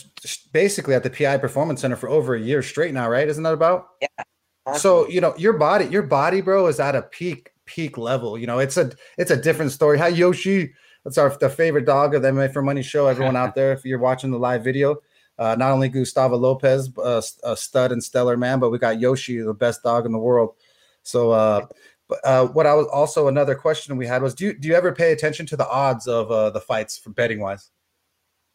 basically 0.54 0.96
at 0.96 1.04
the 1.04 1.10
PI 1.10 1.38
Performance 1.38 1.82
Center 1.82 1.96
for 1.96 2.10
over 2.10 2.36
a 2.36 2.40
year 2.40 2.64
straight 2.64 2.94
now, 2.94 3.10
right? 3.10 3.28
Isn't 3.28 3.44
that 3.44 3.54
about? 3.54 3.90
Yeah. 4.02 4.78
So 4.78 5.08
you 5.10 5.20
know 5.20 5.34
your 5.38 5.54
body, 5.54 5.86
your 5.86 6.04
body, 6.04 6.42
bro, 6.42 6.68
is 6.68 6.80
at 6.80 6.96
a 6.96 7.02
peak 7.02 7.52
peak 7.66 7.98
level. 7.98 8.38
You 8.38 8.48
know, 8.48 8.60
it's 8.60 8.78
a 8.78 8.92
it's 9.18 9.32
a 9.32 9.36
different 9.36 9.72
story. 9.72 9.98
Hi 9.98 10.08
Yoshi, 10.08 10.74
that's 11.08 11.18
our 11.18 11.30
the 11.38 11.50
favorite 11.50 11.86
dog 11.86 12.14
of 12.16 12.22
the 12.22 12.28
MMA 12.28 12.52
for 12.52 12.62
Money 12.62 12.82
show. 12.84 13.08
Everyone 13.08 13.38
out 13.38 13.56
there, 13.60 13.72
if 13.72 13.86
you're 13.86 13.98
watching 13.98 14.30
the 14.30 14.38
live 14.38 14.62
video, 14.62 14.98
uh, 15.40 15.56
not 15.58 15.72
only 15.72 15.88
Gustavo 15.88 16.36
Lopez, 16.36 16.90
uh, 16.98 17.22
a 17.44 17.56
stud 17.56 17.94
and 17.94 18.04
stellar 18.04 18.36
man, 18.36 18.60
but 18.60 18.72
we 18.72 18.78
got 18.78 19.00
Yoshi, 19.00 19.40
the 19.40 19.54
best 19.54 19.84
dog 19.84 20.06
in 20.06 20.12
the 20.12 20.18
world. 20.20 20.56
So, 21.04 21.32
uh, 21.32 21.66
but 22.10 22.20
uh, 22.26 22.48
what 22.48 22.66
I 22.66 22.74
was 22.74 22.88
also 22.88 23.30
another 23.30 23.56
question 23.56 23.96
we 23.96 24.06
had 24.06 24.22
was, 24.22 24.34
do 24.36 24.48
you, 24.48 24.54
do 24.54 24.68
you 24.68 24.76
ever 24.76 24.92
pay 24.92 25.14
attention 25.14 25.46
to 25.46 25.56
the 25.56 25.68
odds 25.70 26.08
of 26.10 26.30
uh, 26.30 26.50
the 26.50 26.60
fights 26.60 26.98
for 26.98 27.12
betting 27.12 27.40
wise? 27.40 27.72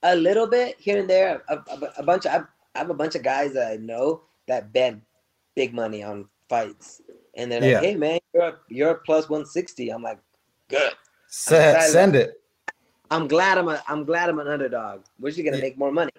a 0.04 0.16
little 0.16 0.48
bit 0.48 0.74
here 0.80 0.98
and 0.98 1.08
there 1.08 1.42
a, 1.48 1.54
a, 1.56 1.92
a 1.98 2.02
bunch 2.02 2.26
of 2.26 2.32
I, 2.32 2.38
I 2.74 2.78
have 2.80 2.90
a 2.90 2.94
bunch 2.94 3.14
of 3.14 3.22
guys 3.22 3.52
that 3.52 3.70
i 3.70 3.76
know 3.76 4.22
that 4.48 4.72
bet 4.72 4.96
big 5.54 5.72
money 5.72 6.02
on 6.02 6.28
fights 6.48 7.00
and 7.36 7.52
they're 7.52 7.60
like 7.60 7.70
Yeah. 7.70 7.80
hey 7.80 7.94
man 7.94 8.18
you're 8.34 8.42
a, 8.48 8.54
you're 8.68 8.90
a 8.90 8.94
plus 8.96 9.28
160 9.30 9.90
i'm 9.90 10.02
like 10.02 10.18
good 10.68 10.90
Se- 11.28 11.70
excited. 11.70 11.92
send 11.92 12.16
it. 12.16 12.41
I'm 13.12 13.28
glad 13.28 13.58
i'm 13.58 13.68
a 13.68 13.82
i'm 13.88 14.04
glad 14.04 14.28
i'm 14.28 14.38
an 14.38 14.48
underdog 14.48 15.02
we're 15.20 15.30
just 15.30 15.44
gonna 15.44 15.58
make 15.58 15.76
more 15.78 15.92
money 15.92 16.10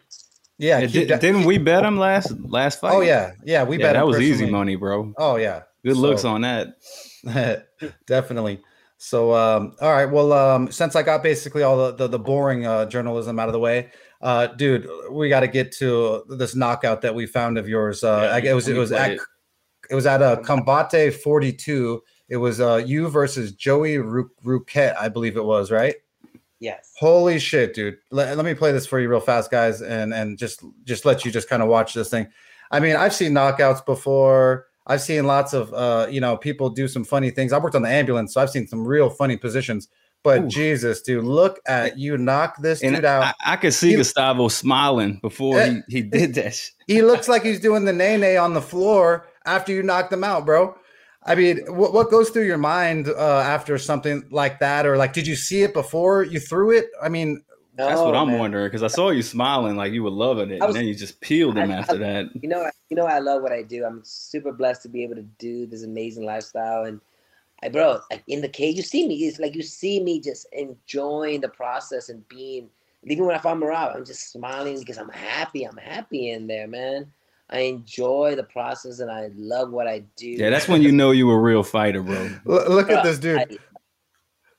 Yeah, 0.57 0.79
Yeah, 0.79 0.87
keep 0.87 1.07
didn't 1.07 1.45
we 1.45 1.57
bet 1.57 1.83
him 1.83 1.97
last 1.97 2.31
last 2.45 2.79
fight? 2.79 2.93
Oh 2.93 3.01
yeah, 3.01 3.31
yeah, 3.43 3.63
we 3.63 3.77
yeah, 3.77 3.83
bet 3.83 3.93
that 3.95 4.01
him 4.01 4.07
was 4.07 4.21
easy 4.21 4.49
money, 4.49 4.75
bro. 4.75 5.13
Oh 5.17 5.35
yeah, 5.35 5.63
Good 5.83 5.97
looks 5.97 6.23
on 6.23 6.41
that. 6.41 6.77
definitely. 8.07 8.61
So, 8.97 9.33
um, 9.33 9.75
all 9.81 9.91
right. 9.91 10.05
Well, 10.05 10.31
um, 10.31 10.71
since 10.71 10.95
I 10.95 11.03
got 11.03 11.23
basically 11.23 11.63
all 11.63 11.77
the 11.77 11.91
the, 11.95 12.07
the 12.07 12.19
boring 12.19 12.65
uh, 12.65 12.85
journalism 12.85 13.37
out 13.37 13.49
of 13.49 13.53
the 13.53 13.59
way, 13.59 13.91
uh, 14.21 14.47
dude, 14.47 14.87
we 15.11 15.27
got 15.27 15.41
to 15.41 15.47
get 15.49 15.73
to 15.73 16.23
this 16.29 16.55
knockout 16.55 17.01
that 17.01 17.13
we 17.13 17.25
found 17.25 17.57
of 17.57 17.67
yours. 17.67 18.03
Uh, 18.03 18.29
Yeah, 18.29 18.35
I, 18.35 18.51
it 18.51 18.53
was 18.53 18.67
it 18.69 18.77
was 18.77 18.93
at 18.93 19.11
it. 19.11 19.21
it 19.89 19.95
was 19.95 20.05
at 20.05 20.21
a 20.21 20.41
Combate 20.43 21.13
42. 21.13 22.01
It 22.29 22.37
was 22.37 22.61
uh, 22.61 22.81
you 22.85 23.09
versus 23.09 23.51
Joey 23.51 23.97
Ru- 23.97 24.31
Ruquette, 24.45 24.95
I 24.97 25.09
believe 25.09 25.35
it 25.35 25.43
was, 25.43 25.69
right? 25.69 25.95
Yes 26.63 26.91
Holy 26.99 27.37
shit, 27.39 27.73
dude. 27.73 27.97
Let, 28.11 28.37
let 28.37 28.45
me 28.45 28.53
play 28.53 28.71
this 28.71 28.85
for 28.87 28.99
you 28.99 29.09
real 29.09 29.19
fast, 29.19 29.51
guys, 29.51 29.81
and 29.81 30.13
and 30.13 30.37
just 30.37 30.63
just 30.85 31.03
let 31.05 31.25
you 31.25 31.31
just 31.31 31.49
kind 31.49 31.61
of 31.61 31.67
watch 31.69 31.93
this 31.93 32.09
thing. 32.09 32.27
I 32.71 32.79
mean, 32.79 32.95
I've 32.95 33.13
seen 33.13 33.33
knockouts 33.33 33.85
before. 33.85 34.65
I've 34.87 35.01
seen 35.01 35.25
lots 35.25 35.53
of 35.53 35.73
uh, 35.73 36.07
you 36.09 36.21
know, 36.21 36.35
people 36.37 36.69
do 36.69 36.87
some 36.87 37.03
funny 37.03 37.29
things. 37.29 37.53
I 37.53 37.57
worked 37.59 37.75
on 37.75 37.81
the 37.83 37.89
ambulance, 37.89 38.33
so 38.33 38.41
I've 38.41 38.49
seen 38.49 38.67
some 38.67 38.85
real 38.87 39.09
funny 39.09 39.37
positions. 39.37 39.87
But 40.23 40.43
Ooh. 40.43 40.47
Jesus, 40.47 41.01
dude, 41.01 41.25
look 41.25 41.59
at 41.67 41.97
you 41.97 42.17
knock 42.17 42.55
this 42.61 42.81
And 42.81 42.95
dude 42.95 43.03
out. 43.05 43.23
I, 43.45 43.53
I 43.53 43.55
could 43.57 43.73
see 43.73 43.89
He- 43.89 43.95
Gustavo 43.97 44.47
smiling 44.47 45.19
before 45.21 45.59
Eh. 45.59 45.81
he, 45.89 45.95
he 45.97 46.01
did 46.01 46.33
that. 46.35 46.57
he 46.87 47.01
looks 47.01 47.27
like 47.27 47.43
he's 47.43 47.59
doing 47.59 47.83
the 47.83 47.91
nay 47.93 48.15
nay 48.17 48.37
on 48.37 48.53
the 48.53 48.61
floor 48.61 49.27
after 49.45 49.73
you 49.73 49.83
knocked 49.83 50.13
him 50.13 50.23
out, 50.23 50.45
bro. 50.45 50.75
I 51.25 51.35
mean, 51.35 51.59
what, 51.67 51.93
what 51.93 52.11
goes 52.11 52.29
through 52.29 52.45
your 52.45 52.57
mind 52.57 53.07
uh, 53.07 53.39
after 53.39 53.77
something 53.77 54.25
like 54.29 54.59
that, 54.59 54.85
or 54.85 54.97
like, 54.97 55.13
did 55.13 55.25
you 55.25 55.35
see 55.35 55.63
it 55.63 55.73
before 55.73 56.23
you 56.23 56.39
threw 56.39 56.71
it? 56.71 56.87
I 57.01 57.09
mean, 57.09 57.43
That's 57.75 57.99
what 58.01 58.15
I'm 58.15 58.27
man. 58.27 58.39
wondering 58.39 58.65
because 58.67 58.83
I 58.83 58.87
saw 58.87 59.09
you 59.09 59.21
smiling 59.23 59.75
like 59.77 59.93
you 59.93 60.03
were 60.03 60.09
loving 60.11 60.51
it, 60.51 60.59
was- 60.59 60.67
and 60.67 60.75
then 60.75 60.85
you 60.87 60.93
just 60.95 61.21
peeled 61.21 61.57
him 61.57 61.71
I- 61.71 61.75
after 61.77 61.95
I- 61.95 61.99
that. 61.99 62.29
you 62.41 62.49
know 62.49 62.69
you 62.89 62.97
know 62.97 63.05
I 63.05 63.19
love 63.19 63.41
what 63.41 63.51
I 63.51 63.63
do. 63.63 63.85
I'm 63.85 64.01
super 64.03 64.51
blessed 64.51 64.83
to 64.83 64.89
be 64.89 65.03
able 65.03 65.15
to 65.15 65.23
do 65.39 65.65
this 65.65 65.83
amazing 65.83 66.25
lifestyle 66.25 66.83
and 66.83 66.99
I 67.63 67.69
bro, 67.69 68.01
like 68.11 68.23
in 68.27 68.41
the 68.41 68.49
cage, 68.49 68.75
you 68.75 68.83
see 68.83 69.07
me. 69.07 69.15
It's 69.15 69.39
like 69.39 69.55
you 69.55 69.63
see 69.63 70.01
me 70.03 70.19
just 70.19 70.45
enjoying 70.51 71.39
the 71.41 71.47
process 71.49 72.09
and 72.09 72.27
being 72.27 72.69
even 73.05 73.25
when 73.25 73.35
I 73.35 73.39
find 73.39 73.61
Merab, 73.61 73.95
I'm 73.95 74.05
just 74.05 74.31
smiling 74.31 74.77
because 74.79 74.97
I'm 74.97 75.09
happy. 75.09 75.63
I'm 75.63 75.77
happy 75.77 76.29
in 76.31 76.47
there, 76.47 76.67
man. 76.67 77.11
I 77.49 77.59
enjoy 77.59 78.35
the 78.35 78.43
process 78.43 78.99
and 78.99 79.11
I 79.11 79.29
love 79.35 79.71
what 79.71 79.87
I 79.87 80.03
do. 80.15 80.27
Yeah, 80.27 80.49
that's 80.49 80.67
when 80.67 80.81
you 80.81 80.91
know 80.91 81.11
you 81.11 81.29
a 81.29 81.37
real 81.39 81.63
fighter, 81.63 82.01
bro. 82.01 82.29
l- 82.47 82.69
look 82.69 82.89
at 82.89 83.03
this 83.03 83.19
dude. 83.19 83.39
I- 83.39 83.57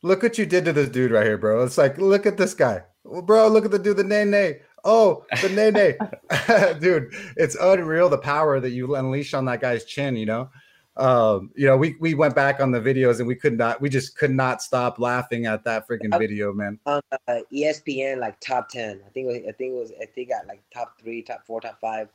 Look 0.03 0.23
what 0.23 0.37
you 0.37 0.45
did 0.45 0.67
to 0.67 0.73
this 0.75 0.91
dude 0.91 1.13
right 1.13 1.25
here, 1.25 1.39
bro. 1.39 1.65
It's 1.65 1.79
like, 1.79 1.97
look 1.97 2.27
at 2.27 2.37
this 2.37 2.53
guy. 2.53 2.83
Well, 3.05 3.23
bro, 3.23 3.49
look 3.49 3.65
at 3.65 3.71
the 3.71 3.79
dude, 3.79 3.97
the 3.97 4.05
nay 4.05 4.27
nay. 4.27 4.61
Oh, 4.85 5.25
the 5.41 5.49
nay 5.49 5.71
nay. 5.71 5.97
dude, 6.79 7.15
it's 7.39 7.55
unreal 7.55 8.11
the 8.11 8.19
power 8.19 8.61
that 8.61 8.73
you 8.73 8.97
unleash 8.97 9.33
on 9.33 9.47
that 9.47 9.63
guy's 9.63 9.87
chin, 9.87 10.15
you 10.15 10.27
know. 10.27 10.51
Um, 10.99 11.51
you 11.57 11.67
know, 11.67 11.79
we 11.79 11.97
we 12.01 12.13
went 12.13 12.35
back 12.35 12.61
on 12.61 12.71
the 12.71 12.81
videos 12.81 13.19
and 13.19 13.27
we 13.27 13.35
could 13.35 13.57
not, 13.57 13.81
we 13.81 13.89
just 13.89 14.17
could 14.19 14.31
not 14.31 14.61
stop 14.61 14.99
laughing 14.99 15.47
at 15.47 15.65
that 15.65 15.89
freaking 15.89 16.17
video, 16.19 16.53
man. 16.53 16.79
on 16.85 17.01
uh, 17.27 17.39
ESPN 17.51 18.19
like 18.19 18.39
top 18.41 18.69
ten. 18.69 19.01
I 19.07 19.09
think 19.09 19.27
was, 19.27 19.37
I 19.39 19.53
think 19.53 19.73
it 19.73 19.81
was 19.81 19.93
I 20.03 20.05
think 20.05 20.29
got 20.29 20.47
like 20.47 20.63
top 20.73 21.01
three, 21.01 21.23
top 21.23 21.47
four, 21.47 21.63
top 21.63 21.81
five. 21.81 22.11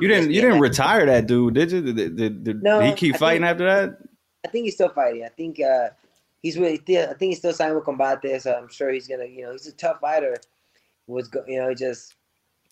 You 0.00 0.08
didn't 0.08 0.30
you 0.30 0.40
didn't 0.40 0.60
retire 0.60 1.06
that 1.06 1.26
dude, 1.26 1.54
did 1.54 1.72
you? 1.72 1.92
Did, 1.92 2.16
did, 2.16 2.44
did, 2.44 2.62
No, 2.62 2.80
he 2.80 2.92
keep 2.92 3.16
I 3.16 3.18
fighting 3.18 3.42
think- 3.42 3.50
after 3.50 3.64
that? 3.64 3.98
I 4.44 4.48
think 4.48 4.64
he's 4.64 4.74
still 4.74 4.88
fighting. 4.88 5.24
I 5.24 5.28
think 5.28 5.60
uh, 5.60 5.90
he's 6.42 6.56
really. 6.58 6.74
I 6.98 7.14
think 7.14 7.30
he's 7.30 7.38
still 7.38 7.52
signed 7.52 7.74
with 7.74 7.84
Combate, 7.84 8.40
so 8.40 8.52
I'm 8.54 8.68
sure 8.68 8.90
he's 8.90 9.06
gonna. 9.08 9.24
You 9.26 9.42
know, 9.42 9.52
he's 9.52 9.66
a 9.66 9.72
tough 9.72 10.00
fighter. 10.00 10.36
Was 11.08 11.28
go, 11.28 11.44
you 11.46 11.60
know 11.60 11.68
he 11.68 11.74
just 11.74 12.14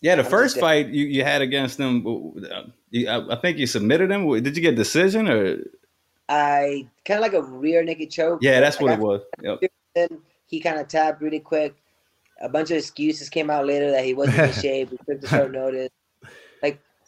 Yeah, 0.01 0.15
the 0.15 0.23
I'm 0.23 0.29
first 0.29 0.55
just- 0.55 0.61
fight 0.61 0.87
you, 0.87 1.05
you 1.05 1.23
had 1.23 1.41
against 1.41 1.77
him, 1.79 2.05
uh, 2.07 3.21
I, 3.29 3.35
think 3.41 3.57
you 3.57 3.67
submitted 3.67 4.09
him. 4.09 4.27
Did 4.41 4.55
you 4.55 4.61
get 4.63 4.75
decision 4.75 5.27
or? 5.29 5.57
I 6.29 6.87
kind 7.03 7.17
of 7.17 7.21
like 7.21 7.33
a 7.33 7.41
rear 7.43 7.83
naked 7.83 8.09
choke. 8.09 8.39
Yeah, 8.41 8.61
that's 8.61 8.79
what 8.79 8.93
it 8.93 8.99
was. 8.99 9.21
Yep. 9.41 9.59
Then 9.95 10.19
he 10.47 10.61
kind 10.61 10.79
of 10.79 10.87
tapped 10.87 11.21
really 11.21 11.41
quick. 11.41 11.75
A 12.41 12.47
bunch 12.47 12.71
of 12.71 12.77
excuses 12.77 13.27
came 13.29 13.49
out 13.49 13.65
later 13.65 13.91
that 13.91 14.05
he 14.05 14.13
wasn't 14.13 14.39
in 14.39 14.53
shape. 14.61 14.89
He 14.91 14.97
took 14.97 15.19
the 15.21 15.27
short 15.27 15.51
notice. 15.51 15.89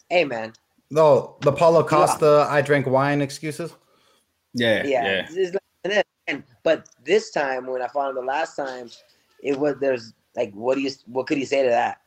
Like, 0.10 0.18
hey 0.20 0.26
man, 0.26 0.54
No, 0.92 1.38
the 1.42 1.52
Paulo 1.52 1.84
Costa, 1.84 2.48
I 2.50 2.62
drank 2.62 2.88
wine 2.88 3.22
excuses. 3.22 3.76
Yeah, 4.54 4.84
yeah. 4.86 5.26
yeah. 5.32 5.50
Like- 5.52 5.60
and 5.86 6.04
then, 6.28 6.44
but 6.64 6.88
this 7.04 7.32
time 7.32 7.68
when 7.68 7.82
I 7.82 7.88
found 7.90 8.12
him 8.12 8.16
the 8.24 8.32
last 8.32 8.56
time, 8.56 8.90
it 9.42 9.60
was 9.60 9.76
there's 9.82 10.14
like, 10.36 10.54
what 10.54 10.76
do 10.76 10.82
you, 10.82 10.92
what 11.08 11.28
could 11.28 11.38
he 11.38 11.44
say 11.44 11.64
to 11.64 11.70
that? 11.70 11.98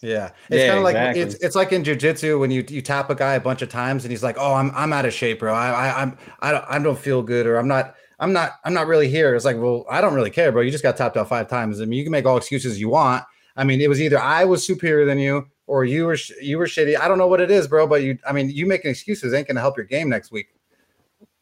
Yeah, 0.00 0.30
it's 0.50 0.62
Yeah, 0.62 0.68
kind 0.68 0.78
of 0.78 0.84
like 0.84 0.96
exactly. 0.96 1.22
it's 1.22 1.34
it's 1.36 1.54
like 1.54 1.72
in 1.72 1.82
jujitsu 1.84 2.40
when 2.40 2.50
you 2.50 2.64
you 2.68 2.82
tap 2.82 3.10
a 3.10 3.14
guy 3.14 3.34
a 3.34 3.40
bunch 3.40 3.62
of 3.62 3.68
times 3.68 4.04
and 4.04 4.10
he's 4.10 4.22
like, 4.22 4.36
"Oh, 4.38 4.54
I'm 4.54 4.72
I'm 4.74 4.92
out 4.92 5.04
of 5.04 5.12
shape, 5.12 5.38
bro. 5.40 5.54
I 5.54 5.68
I 5.70 6.02
I'm 6.02 6.16
I 6.40 6.50
don't 6.50 6.64
I 6.68 6.78
don't 6.80 6.98
feel 6.98 7.22
good, 7.22 7.46
or 7.46 7.56
I'm 7.56 7.68
not 7.68 7.94
I'm 8.18 8.32
not 8.32 8.52
I'm 8.64 8.74
not 8.74 8.86
really 8.88 9.08
here." 9.08 9.36
It's 9.36 9.44
like, 9.44 9.58
well, 9.58 9.84
I 9.88 10.00
don't 10.00 10.14
really 10.14 10.30
care, 10.30 10.50
bro. 10.50 10.62
You 10.62 10.72
just 10.72 10.82
got 10.82 10.96
tapped 10.96 11.16
out 11.16 11.28
five 11.28 11.48
times. 11.48 11.80
I 11.80 11.84
mean, 11.84 11.98
you 11.98 12.04
can 12.04 12.10
make 12.10 12.24
all 12.26 12.36
excuses 12.36 12.80
you 12.80 12.88
want. 12.88 13.22
I 13.56 13.62
mean, 13.64 13.80
it 13.80 13.88
was 13.88 14.00
either 14.00 14.18
I 14.18 14.44
was 14.44 14.66
superior 14.66 15.04
than 15.04 15.18
you, 15.20 15.46
or 15.72 15.86
you 15.86 16.04
were 16.04 16.18
you 16.38 16.58
were 16.58 16.66
shitty. 16.66 16.98
I 17.00 17.08
don't 17.08 17.16
know 17.16 17.26
what 17.26 17.40
it 17.40 17.50
is, 17.50 17.66
bro. 17.66 17.86
But 17.86 18.02
you, 18.02 18.18
I 18.28 18.32
mean, 18.32 18.50
you 18.50 18.66
making 18.66 18.90
excuses 18.90 19.32
ain't 19.32 19.48
gonna 19.48 19.60
help 19.60 19.78
your 19.78 19.86
game 19.86 20.10
next 20.10 20.30
week. 20.30 20.48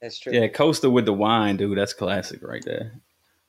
That's 0.00 0.20
true. 0.20 0.32
Yeah, 0.32 0.46
Costa 0.46 0.88
with 0.88 1.04
the 1.04 1.12
wine, 1.12 1.56
dude. 1.56 1.76
That's 1.76 1.92
classic 1.92 2.40
right 2.40 2.64
there. 2.64 2.92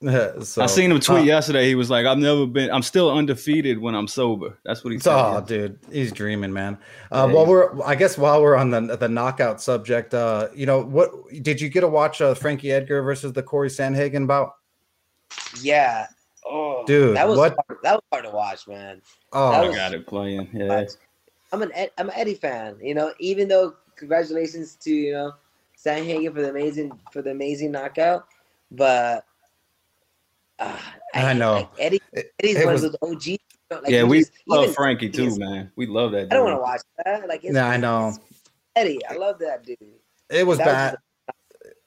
so 0.42 0.64
I 0.64 0.66
seen 0.66 0.92
him 0.92 1.00
tweet 1.00 1.20
uh, 1.20 1.24
yesterday. 1.24 1.68
He 1.68 1.76
was 1.76 1.92
like, 1.92 2.08
"I've 2.08 2.18
never 2.18 2.48
been. 2.48 2.72
I'm 2.72 2.82
still 2.82 3.12
undefeated 3.12 3.78
when 3.78 3.94
I'm 3.94 4.08
sober." 4.08 4.58
That's 4.66 4.84
what 4.84 4.92
he 4.92 4.98
said. 4.98 5.14
Oh, 5.14 5.40
dude, 5.40 5.78
he's 5.92 6.12
dreaming, 6.12 6.52
man. 6.52 6.80
Uh, 7.12 7.28
Yeah, 7.30 7.36
while 7.36 7.46
we're, 7.46 7.84
I 7.84 7.94
guess, 7.94 8.18
while 8.18 8.42
we're 8.42 8.56
on 8.56 8.72
the 8.72 8.98
the 8.98 9.08
knockout 9.08 9.62
subject, 9.62 10.16
uh, 10.16 10.48
you 10.56 10.66
know, 10.66 10.82
what 10.82 11.12
did 11.44 11.62
you 11.62 11.70
get 11.70 11.82
to 11.82 11.88
watch 11.88 12.22
uh, 12.22 12.34
Frankie 12.34 12.72
Edgar 12.72 13.04
versus 13.04 13.34
the 13.34 13.44
Corey 13.44 13.70
Sandhagen 13.70 14.26
bout? 14.26 14.56
Yeah. 15.62 16.08
Oh, 16.54 16.84
Dude, 16.86 17.16
that 17.16 17.28
was 17.28 17.38
what- 17.38 17.56
hard, 17.68 17.80
that 17.84 17.94
was 17.94 18.04
hard 18.12 18.26
to 18.26 18.32
watch, 18.32 18.68
man. 18.68 19.02
Oh, 19.32 19.52
That 19.52 19.64
I 19.64 19.76
got 19.76 19.94
it 19.94 20.06
playing. 20.06 20.50
Yeah, 20.54 20.86
I'm 21.54 21.62
an 21.62 21.72
Ed, 21.74 21.92
I'm 21.98 22.10
an 22.10 22.16
Eddie 22.16 22.36
fan. 22.36 22.78
You 22.82 22.94
know, 22.94 23.14
even 23.20 23.48
though 23.48 23.76
congratulations 23.96 24.76
to 24.78 24.92
you 24.92 25.14
know 25.14 25.34
Sandhagen 25.78 26.34
for 26.34 26.42
the 26.42 26.50
amazing 26.50 26.92
for 27.12 27.22
the 27.22 27.32
amazing 27.32 27.72
knockout, 27.72 28.26
but 28.72 29.26
uh, 30.60 30.78
I 31.14 31.34
know. 31.34 31.54
like, 31.54 31.70
Eddie 31.80 32.02
Eddie's 32.40 32.58
it 32.58 32.66
one 32.66 32.74
was- 32.74 32.84
of 32.84 32.96
those 33.02 33.12
OG 33.16 33.38
Like, 33.84 33.90
yeah, 33.92 34.04
we 34.04 34.20
just- 34.20 34.34
love 34.48 34.74
Frankie 34.76 35.10
too, 35.10 35.36
man. 35.38 35.72
We 35.78 35.86
love 35.86 36.12
that. 36.12 36.24
I 36.32 36.36
don't 36.36 36.44
want 36.46 36.58
to 36.58 36.62
watch 36.62 36.82
that. 37.06 37.28
Like, 37.30 37.44
it's, 37.46 37.56
Yeah, 37.56 37.68
I 37.68 37.78
know. 37.78 38.14
Eddie, 38.76 39.00
I 39.10 39.14
love 39.16 39.40
that 39.40 39.64
dude. 39.64 39.78
It 40.30 40.46
was 40.46 40.58
That 40.58 40.66
bad. 40.66 40.98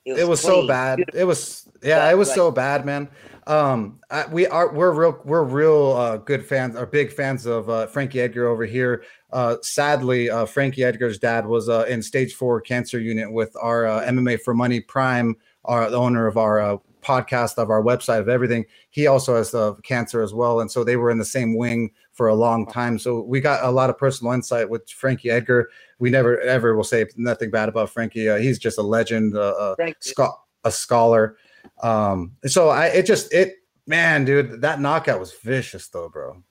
it 0.05 0.27
was 0.27 0.41
so 0.41 0.67
bad. 0.67 1.05
It 1.15 1.25
was 1.25 1.69
yeah, 1.83 2.11
it 2.11 2.17
was 2.17 2.29
Like- 2.29 2.35
so 2.37 2.51
bad, 2.51 2.85
man. 2.87 3.09
Um, 3.47 4.01
I, 4.11 4.27
we 4.27 4.47
are 4.47 4.73
we're 4.73 4.93
real 4.93 5.21
we're 5.25 5.45
real 5.45 5.93
uh, 5.93 6.17
good 6.17 6.45
fans, 6.45 6.77
are 6.77 6.87
big 6.87 7.13
fans 7.13 7.47
of 7.47 7.69
uh, 7.69 7.87
Frankie 7.87 8.21
Edgar 8.21 8.49
over 8.49 8.65
here. 8.65 9.05
Uh, 9.33 9.57
sadly, 9.63 10.31
uh, 10.31 10.47
Frankie 10.47 10.85
Edgar's 10.85 11.19
dad 11.19 11.47
was 11.47 11.69
uh, 11.69 11.85
in 11.89 12.03
stage 12.03 12.35
four 12.35 12.61
cancer 12.61 12.99
unit 12.99 13.31
with 13.31 13.55
our 13.61 13.87
uh, 13.87 14.05
MMA 14.05 14.41
for 14.41 14.55
Money 14.55 14.81
Prime, 14.81 15.37
our 15.65 15.91
the 15.91 15.97
owner 15.99 16.27
of 16.27 16.39
our 16.39 16.61
uh, 16.61 16.77
podcast 17.03 17.59
of 17.59 17.69
our 17.69 17.83
website 17.83 18.21
of 18.21 18.29
everything. 18.29 18.65
He 18.91 19.07
also 19.07 19.37
has 19.37 19.55
uh, 19.55 19.75
cancer 19.83 20.23
as 20.23 20.33
well, 20.33 20.61
and 20.61 20.71
so 20.71 20.83
they 20.83 20.97
were 20.97 21.11
in 21.11 21.19
the 21.19 21.25
same 21.25 21.55
wing 21.55 21.91
for 22.13 22.29
a 22.29 22.35
long 22.35 22.67
time. 22.67 22.99
So 22.99 23.21
we 23.21 23.41
got 23.41 23.63
a 23.63 23.71
lot 23.71 23.91
of 23.91 23.99
personal 23.99 24.33
insight 24.33 24.71
with 24.71 24.89
Frankie 24.89 25.31
Edgar. 25.31 25.69
We 25.99 26.09
never 26.09 26.41
ever 26.41 26.75
will 26.75 26.85
say 26.85 27.07
nothing 27.17 27.51
bad 27.51 27.69
about 27.69 27.91
Frankie. 27.91 28.29
Uh, 28.29 28.37
he's 28.37 28.59
just 28.59 28.79
a 28.79 28.83
legend. 28.83 29.37
Uh, 29.37 29.75
uh, 29.79 29.93
scho- 30.01 30.41
a 30.65 30.73
scholar. 30.73 31.37
Um, 31.83 32.33
so 32.47 32.69
I 32.69 32.87
it 32.87 33.07
just 33.07 33.33
it 33.33 33.55
man, 33.87 34.25
dude, 34.25 34.61
that 34.63 34.81
knockout 34.81 35.21
was 35.21 35.33
vicious 35.33 35.89
though, 35.89 36.09
bro. 36.09 36.43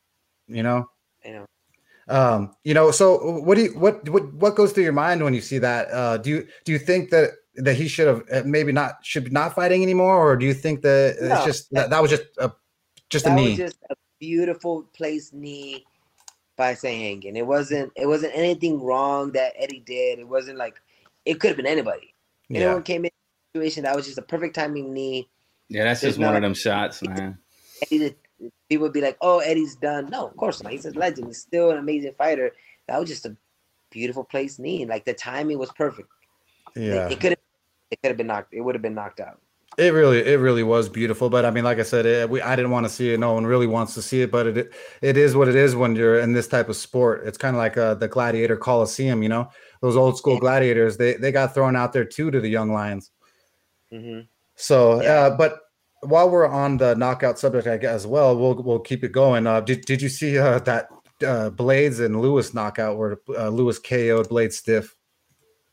You 0.48 0.64
know, 0.64 0.90
I 1.26 1.30
know. 1.30 1.46
um, 2.08 2.56
you 2.64 2.74
know. 2.74 2.92
So 2.92 3.40
what 3.42 3.56
do 3.56 3.64
you 3.64 3.80
what 3.80 4.08
what 4.10 4.34
what 4.34 4.56
goes 4.56 4.74
through 4.74 4.84
your 4.84 4.94
mind 4.94 5.24
when 5.24 5.34
you 5.34 5.42
see 5.42 5.60
that? 5.60 5.90
Uh, 5.92 6.18
do 6.18 6.30
you 6.30 6.48
do 6.66 6.72
you 6.72 6.80
think 6.80 7.10
that 7.12 7.32
that 7.56 7.76
he 7.76 7.88
should 7.88 8.08
have 8.08 8.24
uh, 8.32 8.42
maybe 8.46 8.72
not 8.72 8.98
should 9.04 9.26
be 9.26 9.30
not 9.30 9.56
fighting 9.56 9.84
anymore, 9.84 10.18
or 10.18 10.36
do 10.36 10.46
you 10.46 10.54
think 10.54 10.82
that 10.82 11.16
it's 11.20 11.46
just 11.46 11.72
that, 11.72 11.90
that 11.90 12.02
was 12.02 12.12
just 12.12 12.26
a 12.38 12.52
just 13.10 13.26
a 13.26 13.34
knee? 13.34 13.50
was 13.50 13.58
just 13.58 13.78
a 13.90 13.96
beautiful 14.20 14.84
place 14.94 15.32
knee 15.34 15.86
by 16.56 16.74
Hangin. 16.74 17.36
It 17.36 17.46
wasn't 17.46 17.92
it 17.96 18.08
wasn't 18.08 18.36
anything 18.36 18.82
wrong 18.82 19.32
that 19.32 19.54
Eddie 19.58 19.84
did. 19.86 20.20
It 20.20 20.28
wasn't 20.28 20.58
like 20.58 20.76
it 21.26 21.40
could 21.40 21.50
have 21.50 21.58
been 21.58 21.66
anybody. 21.66 22.14
yeah, 22.50 22.62
Anyone 22.62 22.84
came 22.84 23.06
in 23.06 23.12
situation 23.54 23.84
that 23.84 23.96
was 23.96 24.06
just 24.06 24.18
a 24.18 24.24
perfect 24.24 24.56
timing 24.56 24.94
knee. 24.94 25.30
Yeah, 25.70 25.86
that's 25.86 26.02
There's 26.02 26.16
just 26.16 26.26
one 26.26 26.36
of 26.36 26.42
them 26.42 26.54
shots, 26.54 27.02
man. 27.02 27.38
Eddie, 27.92 28.16
people 28.70 28.84
would 28.84 28.94
be 28.94 29.02
like, 29.02 29.18
"Oh, 29.22 29.40
Eddie's 29.40 29.76
done." 29.76 30.10
No, 30.10 30.28
of 30.28 30.36
course 30.36 30.62
not. 30.64 30.72
He's 30.72 30.86
a 30.86 30.92
legend. 30.92 31.28
He's 31.28 31.40
still 31.40 31.72
an 31.72 31.78
amazing 31.78 32.14
fighter. 32.18 32.52
That 32.88 33.00
was 33.00 33.10
just 33.10 33.26
a 33.26 33.36
beautiful 33.92 34.24
place 34.24 34.60
knee. 34.60 34.86
Like 34.86 35.06
the 35.06 35.14
timing 35.14 35.60
was 35.60 35.72
perfect. 35.72 36.10
yeah. 36.76 37.08
It, 37.10 37.20
could 37.20 37.32
have 37.32 37.40
it 37.92 38.02
could 38.02 38.10
have 38.10 38.18
been 38.18 38.28
knocked. 38.28 38.54
It 38.54 38.62
would 38.62 38.76
have 38.76 38.82
been 38.82 38.96
knocked 38.96 39.20
out. 39.20 39.40
It 39.76 39.92
really, 39.92 40.20
it 40.20 40.40
really 40.40 40.62
was 40.62 40.88
beautiful. 40.88 41.32
But 41.32 41.46
I 41.46 41.52
mean, 41.52 41.64
like 41.64 41.80
I 41.80 41.84
said, 41.84 42.06
it, 42.06 42.30
we 42.30 42.42
I 42.42 42.56
didn't 42.56 42.72
want 42.72 42.86
to 42.86 42.92
see 42.92 43.14
it. 43.14 43.20
No 43.20 43.34
one 43.34 43.46
really 43.46 43.68
wants 43.68 43.94
to 43.96 44.02
see 44.02 44.22
it. 44.22 44.32
But 44.32 44.48
it 44.48 44.74
it 45.02 45.18
is 45.18 45.36
what 45.36 45.48
it 45.48 45.56
is 45.56 45.76
when 45.76 45.96
you're 45.96 46.20
in 46.20 46.34
this 46.34 46.48
type 46.48 46.70
of 46.70 46.76
sport. 46.76 47.26
It's 47.26 47.38
kind 47.38 47.56
of 47.56 47.60
like 47.60 47.78
uh, 47.78 47.96
the 47.96 48.08
Gladiator 48.08 48.58
Coliseum. 48.58 49.24
You 49.24 49.30
know, 49.30 49.50
those 49.82 49.96
old 49.96 50.18
school 50.18 50.38
gladiators. 50.38 50.98
They 50.98 51.14
they 51.14 51.32
got 51.32 51.54
thrown 51.54 51.76
out 51.76 51.94
there 51.94 52.06
too 52.06 52.30
to 52.30 52.40
the 52.40 52.50
young 52.50 52.72
lions. 52.72 53.12
Hmm 54.02 54.20
So, 54.56 55.02
Yeah. 55.02 55.26
uh, 55.26 55.30
but 55.38 55.60
while 56.02 56.30
we're 56.30 56.48
on 56.48 56.78
the 56.78 56.96
knockout 56.96 57.40
subject, 57.40 57.66
I 57.68 57.78
guess 57.78 57.92
as 57.96 58.08
well, 58.08 58.38
we'll 58.38 58.56
we'll 58.62 58.80
keep 58.80 59.04
it 59.04 59.12
going. 59.12 59.48
Uh, 59.48 59.62
did 59.62 59.86
did 59.86 60.02
you 60.02 60.10
see 60.10 60.38
uh, 60.38 60.60
that 60.60 60.90
uh, 61.26 61.50
Blaydes 61.52 62.04
and 62.04 62.22
Lewis 62.22 62.54
knockout 62.54 62.98
where 62.98 63.18
uh, 63.30 63.50
Lewis 63.50 63.80
KO'd 63.80 64.28
Blade 64.30 64.52
stiff? 64.54 64.96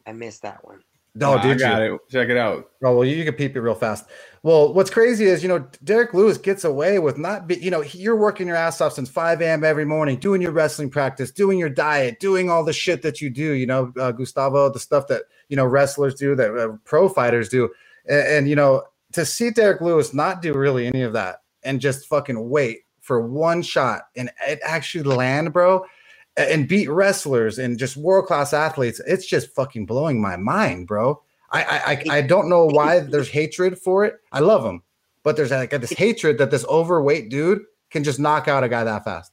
I 0.07 0.13
missed 0.13 0.43
that 0.43 0.65
one. 0.65 0.81
Oh, 1.17 1.35
Nah, 1.35 1.39
I 1.39 1.43
did 1.43 1.59
you? 1.61 1.95
it. 1.95 2.01
Check 2.09 2.29
it 2.29 2.37
out. 2.37 2.71
Oh 2.85 2.95
well, 2.95 3.05
you, 3.05 3.17
you 3.17 3.25
can 3.25 3.35
peep 3.35 3.57
it 3.57 3.61
real 3.61 3.75
fast. 3.75 4.05
Well, 4.45 4.73
what's 4.73 4.91
crazy 4.91 5.25
is 5.25 5.43
you 5.43 5.49
know 5.49 5.67
Derrick 5.83 6.15
Lewis 6.15 6.39
gets 6.39 6.63
away 6.65 7.01
with 7.01 7.19
not 7.19 7.49
be 7.49 7.57
you 7.57 7.71
know 7.73 7.81
he- 7.81 7.99
you're 7.99 8.17
working 8.17 8.47
your 8.47 8.57
ass 8.57 8.81
off 8.81 8.93
since 8.93 9.11
5 9.11 9.43
a.m. 9.43 9.65
every 9.65 9.85
morning, 9.85 10.19
doing 10.19 10.41
your 10.41 10.53
wrestling 10.53 10.89
practice, 10.89 11.33
doing 11.33 11.59
your 11.59 11.69
diet, 11.69 12.21
doing 12.21 12.49
all 12.49 12.63
the 12.65 12.73
shit 12.73 13.03
that 13.03 13.21
you 13.21 13.29
do. 13.29 13.53
You 13.55 13.67
know, 13.67 13.93
uh, 13.99 14.13
Gustavo, 14.13 14.71
the 14.71 14.79
stuff 14.79 15.09
that 15.09 15.25
you 15.49 15.57
know 15.57 15.67
wrestlers 15.67 16.15
do, 16.15 16.37
that 16.37 16.57
uh, 16.57 16.77
pro 16.85 17.09
fighters 17.09 17.49
do, 17.49 17.69
and, 18.11 18.29
and 18.29 18.49
you 18.49 18.57
know 18.57 18.83
to 19.13 19.25
see 19.25 19.51
Derrick 19.51 19.81
Lewis 19.81 20.13
not 20.13 20.43
do 20.43 20.53
really 20.53 20.87
any 20.87 21.03
of 21.03 21.13
that 21.15 21.37
and 21.63 21.81
just 21.81 22.07
fucking 22.07 22.49
wait 22.49 22.81
for 23.01 23.27
one 23.27 23.63
shot 23.63 24.03
and 24.17 24.31
it 24.47 24.61
actually 24.63 25.05
land, 25.05 25.53
bro. 25.53 25.85
And 26.37 26.69
beat 26.69 26.89
wrestlers 26.89 27.59
and 27.59 27.77
just 27.77 27.97
world 27.97 28.27
class 28.27 28.53
athletes. 28.53 29.01
It's 29.07 29.27
just 29.27 29.53
fucking 29.53 29.85
blowing 29.85 30.21
my 30.21 30.37
mind, 30.37 30.87
bro. 30.87 31.21
I, 31.51 32.03
I 32.09 32.19
I 32.19 32.23
don't 32.23 32.49
know 32.49 32.67
why 32.67 33.01
there's 33.01 33.29
hatred 33.29 33.77
for 33.77 34.05
it. 34.05 34.21
I 34.31 34.39
love 34.39 34.65
him, 34.65 34.83
but 35.25 35.37
there's 35.37 35.51
like 35.51 35.71
this 35.71 35.91
hatred 35.91 36.39
that 36.39 36.53
this 36.53 36.65
overweight 36.67 37.29
dude 37.29 37.63
can 37.91 38.05
just 38.05 38.21
knock 38.21 38.47
out 38.47 38.63
a 38.63 38.69
guy 38.69 38.85
that 38.85 39.05
fast. 39.05 39.33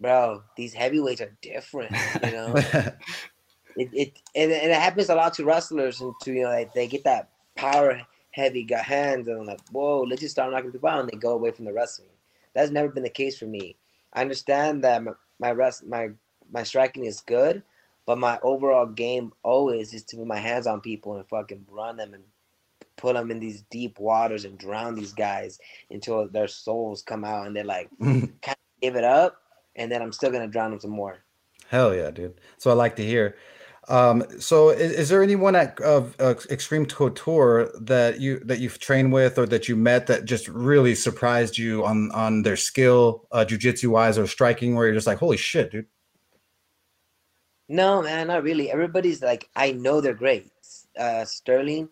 Bro, 0.00 0.44
these 0.56 0.72
heavyweights 0.72 1.20
are 1.20 1.36
different. 1.42 1.90
You 2.24 2.30
know, 2.30 2.54
it, 3.76 3.90
it 3.92 4.18
and, 4.36 4.52
and 4.52 4.70
it 4.70 4.80
happens 4.80 5.08
a 5.08 5.16
lot 5.16 5.34
to 5.34 5.44
wrestlers 5.44 6.00
and 6.00 6.14
to 6.22 6.32
you 6.32 6.44
know 6.44 6.50
like 6.50 6.72
they 6.72 6.86
get 6.86 7.02
that 7.02 7.30
power 7.56 8.00
heavy 8.32 8.62
got 8.62 8.84
hands 8.84 9.28
and 9.28 9.40
I'm 9.40 9.46
like 9.46 9.60
whoa 9.70 10.02
let's 10.02 10.20
just 10.20 10.34
start 10.34 10.52
knocking 10.52 10.72
people 10.72 10.88
out 10.88 11.00
and 11.00 11.08
they 11.08 11.16
go 11.16 11.32
away 11.32 11.50
from 11.50 11.64
the 11.64 11.72
wrestling 11.72 12.08
that's 12.54 12.70
never 12.70 12.88
been 12.88 13.02
the 13.02 13.10
case 13.10 13.38
for 13.38 13.46
me 13.46 13.76
i 14.12 14.20
understand 14.20 14.84
that 14.84 15.02
my, 15.02 15.12
my 15.38 15.50
rest 15.52 15.86
my 15.86 16.10
my 16.50 16.62
striking 16.62 17.04
is 17.04 17.20
good 17.20 17.62
but 18.06 18.18
my 18.18 18.38
overall 18.42 18.86
game 18.86 19.32
always 19.42 19.92
is 19.92 20.04
to 20.04 20.16
put 20.16 20.26
my 20.26 20.38
hands 20.38 20.66
on 20.66 20.80
people 20.80 21.16
and 21.16 21.28
fucking 21.28 21.64
run 21.68 21.96
them 21.96 22.14
and 22.14 22.24
put 22.96 23.14
them 23.14 23.30
in 23.30 23.40
these 23.40 23.62
deep 23.70 23.98
waters 23.98 24.44
and 24.44 24.58
drown 24.58 24.94
these 24.94 25.12
guys 25.12 25.58
until 25.90 26.28
their 26.28 26.48
souls 26.48 27.02
come 27.02 27.24
out 27.24 27.46
and 27.46 27.56
they're 27.56 27.64
like 27.64 27.88
kind 28.00 28.30
of 28.46 28.56
give 28.80 28.96
it 28.96 29.04
up 29.04 29.42
and 29.76 29.90
then 29.90 30.02
i'm 30.02 30.12
still 30.12 30.30
gonna 30.30 30.46
drown 30.46 30.70
them 30.70 30.80
some 30.80 30.90
more 30.90 31.18
Hell 31.70 31.94
yeah, 31.94 32.10
dude. 32.10 32.40
So 32.58 32.70
I 32.70 32.74
like 32.74 32.96
to 32.96 33.04
hear. 33.04 33.36
Um, 33.90 34.24
so 34.38 34.68
is, 34.68 34.92
is 34.92 35.08
there 35.08 35.20
anyone 35.20 35.56
at 35.56 35.80
of 35.80 36.14
uh, 36.20 36.34
Extreme 36.48 36.86
Couture 36.86 37.72
that 37.80 38.20
you 38.20 38.38
that 38.44 38.60
you've 38.60 38.78
trained 38.78 39.12
with 39.12 39.36
or 39.36 39.46
that 39.46 39.68
you 39.68 39.74
met 39.74 40.06
that 40.06 40.26
just 40.26 40.46
really 40.46 40.94
surprised 40.94 41.58
you 41.58 41.84
on 41.84 42.12
on 42.12 42.42
their 42.42 42.56
skill, 42.56 43.26
uh, 43.32 43.44
jujitsu 43.44 43.88
wise 43.88 44.16
or 44.16 44.28
striking, 44.28 44.76
where 44.76 44.86
you're 44.86 44.94
just 44.94 45.08
like, 45.08 45.18
holy 45.18 45.36
shit, 45.36 45.72
dude. 45.72 45.86
No, 47.68 48.00
man, 48.00 48.28
not 48.28 48.44
really. 48.44 48.70
Everybody's 48.70 49.22
like, 49.22 49.48
I 49.56 49.72
know 49.72 50.00
they're 50.00 50.14
great. 50.14 50.52
Uh, 50.96 51.24
Sterling, 51.24 51.88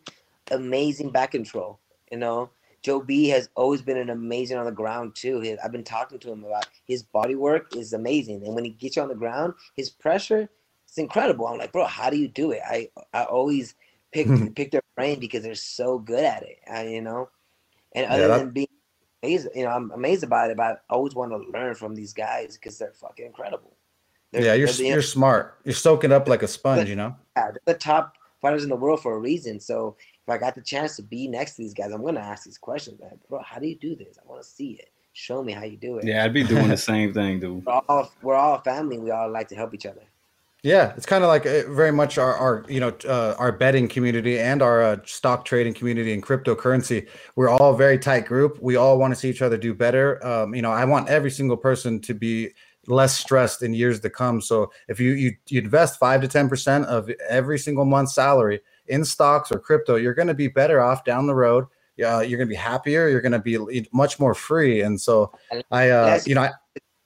amazing 0.52 1.10
back 1.10 1.32
control. 1.32 1.80
You 2.12 2.18
know, 2.18 2.50
Joe 2.82 3.00
B 3.00 3.28
has 3.30 3.48
always 3.56 3.82
been 3.82 3.96
an 3.96 4.10
amazing 4.10 4.56
on 4.56 4.66
the 4.66 4.72
ground 4.72 5.16
too. 5.16 5.56
I've 5.64 5.72
been 5.72 5.82
talking 5.82 6.20
to 6.20 6.30
him 6.30 6.44
about 6.44 6.68
his 6.86 7.02
body 7.02 7.34
work 7.34 7.74
is 7.74 7.92
amazing, 7.92 8.44
and 8.44 8.54
when 8.54 8.64
he 8.64 8.70
gets 8.70 8.94
you 8.94 9.02
on 9.02 9.08
the 9.08 9.16
ground, 9.16 9.54
his 9.74 9.90
pressure 9.90 10.48
is 10.90 10.98
incredible. 10.98 11.46
I'm 11.46 11.58
like, 11.58 11.72
bro, 11.72 11.84
how 11.86 12.10
do 12.10 12.16
you 12.16 12.28
do 12.28 12.50
it? 12.52 12.60
I 12.66 12.88
I 13.12 13.24
always 13.24 13.74
pick 14.12 14.26
pick 14.54 14.70
their 14.70 14.82
brain 14.96 15.20
because 15.20 15.42
they're 15.42 15.54
so 15.54 15.98
good 15.98 16.24
at 16.24 16.42
it. 16.42 16.58
I, 16.70 16.86
you 16.88 17.00
know, 17.02 17.28
and 17.94 18.04
Yeah, 18.04 18.14
other 18.14 18.28
that- 18.28 18.38
than 18.38 18.50
being 18.50 18.68
amazed, 19.22 19.48
you 19.54 19.64
know, 19.64 19.70
I'm 19.70 19.90
amazed 19.92 20.24
about 20.24 20.50
it. 20.50 20.56
But 20.56 20.82
I 20.90 20.94
always 20.94 21.14
want 21.14 21.32
to 21.32 21.38
learn 21.58 21.74
from 21.74 21.94
these 21.94 22.12
guys 22.12 22.56
because 22.56 22.78
they're 22.78 22.92
fucking 22.92 23.26
incredible. 23.26 23.76
They're- 24.32 24.42
yeah, 24.42 24.54
you're 24.54 24.66
they're 24.66 24.76
the- 24.76 24.84
you're 24.88 25.02
smart. 25.02 25.58
You're 25.64 25.74
soaking 25.74 26.12
up 26.12 26.28
like 26.28 26.42
a 26.42 26.48
sponge, 26.48 26.88
you 26.88 26.96
know. 26.96 27.16
yeah, 27.36 27.50
the 27.64 27.74
top 27.74 28.14
fighters 28.42 28.62
in 28.62 28.68
the 28.70 28.76
world 28.76 29.00
for 29.02 29.14
a 29.14 29.18
reason. 29.18 29.58
So 29.58 29.96
if 30.26 30.28
I 30.32 30.38
got 30.38 30.54
the 30.54 30.62
chance 30.62 30.96
to 30.96 31.02
be 31.02 31.26
next 31.26 31.56
to 31.56 31.62
these 31.62 31.74
guys, 31.74 31.92
I'm 31.92 32.04
gonna 32.04 32.20
ask 32.20 32.44
these 32.44 32.58
questions. 32.58 33.00
Like, 33.00 33.12
bro, 33.28 33.40
how 33.42 33.58
do 33.58 33.66
you 33.66 33.76
do 33.76 33.96
this? 33.96 34.18
I 34.22 34.28
want 34.28 34.42
to 34.42 34.48
see 34.48 34.72
it. 34.72 34.90
Show 35.14 35.42
me 35.42 35.52
how 35.52 35.64
you 35.64 35.76
do 35.76 35.98
it. 35.98 36.04
Yeah, 36.04 36.24
I'd 36.24 36.32
be 36.32 36.44
doing 36.44 36.68
the 36.68 36.76
same 36.76 37.12
thing, 37.12 37.40
dude. 37.40 37.66
We're 37.66 37.80
all 37.88 38.12
we're 38.22 38.34
all 38.36 38.54
a 38.56 38.60
family. 38.62 38.98
We 38.98 39.10
all 39.10 39.28
like 39.30 39.48
to 39.48 39.56
help 39.56 39.74
each 39.74 39.86
other. 39.86 40.02
Yeah, 40.64 40.92
it's 40.96 41.06
kind 41.06 41.22
of 41.22 41.28
like 41.28 41.46
uh, 41.46 41.70
very 41.72 41.92
much 41.92 42.18
our, 42.18 42.34
our 42.34 42.64
you 42.68 42.80
know 42.80 42.92
uh, 43.06 43.36
our 43.38 43.52
betting 43.52 43.86
community 43.86 44.40
and 44.40 44.60
our 44.60 44.82
uh, 44.82 44.96
stock 45.04 45.44
trading 45.44 45.72
community 45.72 46.12
and 46.12 46.22
cryptocurrency. 46.22 47.08
We're 47.36 47.48
all 47.48 47.74
a 47.74 47.76
very 47.76 47.96
tight 47.98 48.26
group. 48.26 48.58
We 48.60 48.74
all 48.74 48.98
want 48.98 49.14
to 49.14 49.20
see 49.20 49.30
each 49.30 49.40
other 49.40 49.56
do 49.56 49.72
better. 49.72 50.24
Um, 50.26 50.56
you 50.56 50.62
know, 50.62 50.72
I 50.72 50.84
want 50.84 51.08
every 51.08 51.30
single 51.30 51.56
person 51.56 52.00
to 52.00 52.14
be 52.14 52.50
less 52.88 53.16
stressed 53.16 53.62
in 53.62 53.72
years 53.72 54.00
to 54.00 54.10
come. 54.10 54.40
So 54.40 54.72
if 54.88 54.98
you 54.98 55.12
you, 55.12 55.32
you 55.48 55.60
invest 55.60 56.00
five 56.00 56.22
to 56.22 56.28
ten 56.28 56.48
percent 56.48 56.86
of 56.86 57.08
every 57.28 57.58
single 57.58 57.84
month's 57.84 58.16
salary 58.16 58.60
in 58.88 59.04
stocks 59.04 59.52
or 59.52 59.60
crypto, 59.60 59.94
you're 59.94 60.14
going 60.14 60.28
to 60.28 60.34
be 60.34 60.48
better 60.48 60.80
off 60.80 61.04
down 61.04 61.28
the 61.28 61.36
road. 61.36 61.66
Uh, 62.04 62.20
you're 62.20 62.38
going 62.38 62.48
to 62.48 62.52
be 62.52 62.54
happier. 62.54 63.08
You're 63.08 63.20
going 63.20 63.32
to 63.32 63.38
be 63.38 63.86
much 63.92 64.18
more 64.18 64.34
free. 64.34 64.82
And 64.82 65.00
so 65.00 65.32
I, 65.70 65.90
uh, 65.90 66.20
you 66.26 66.34
know, 66.34 66.42
I, 66.42 66.50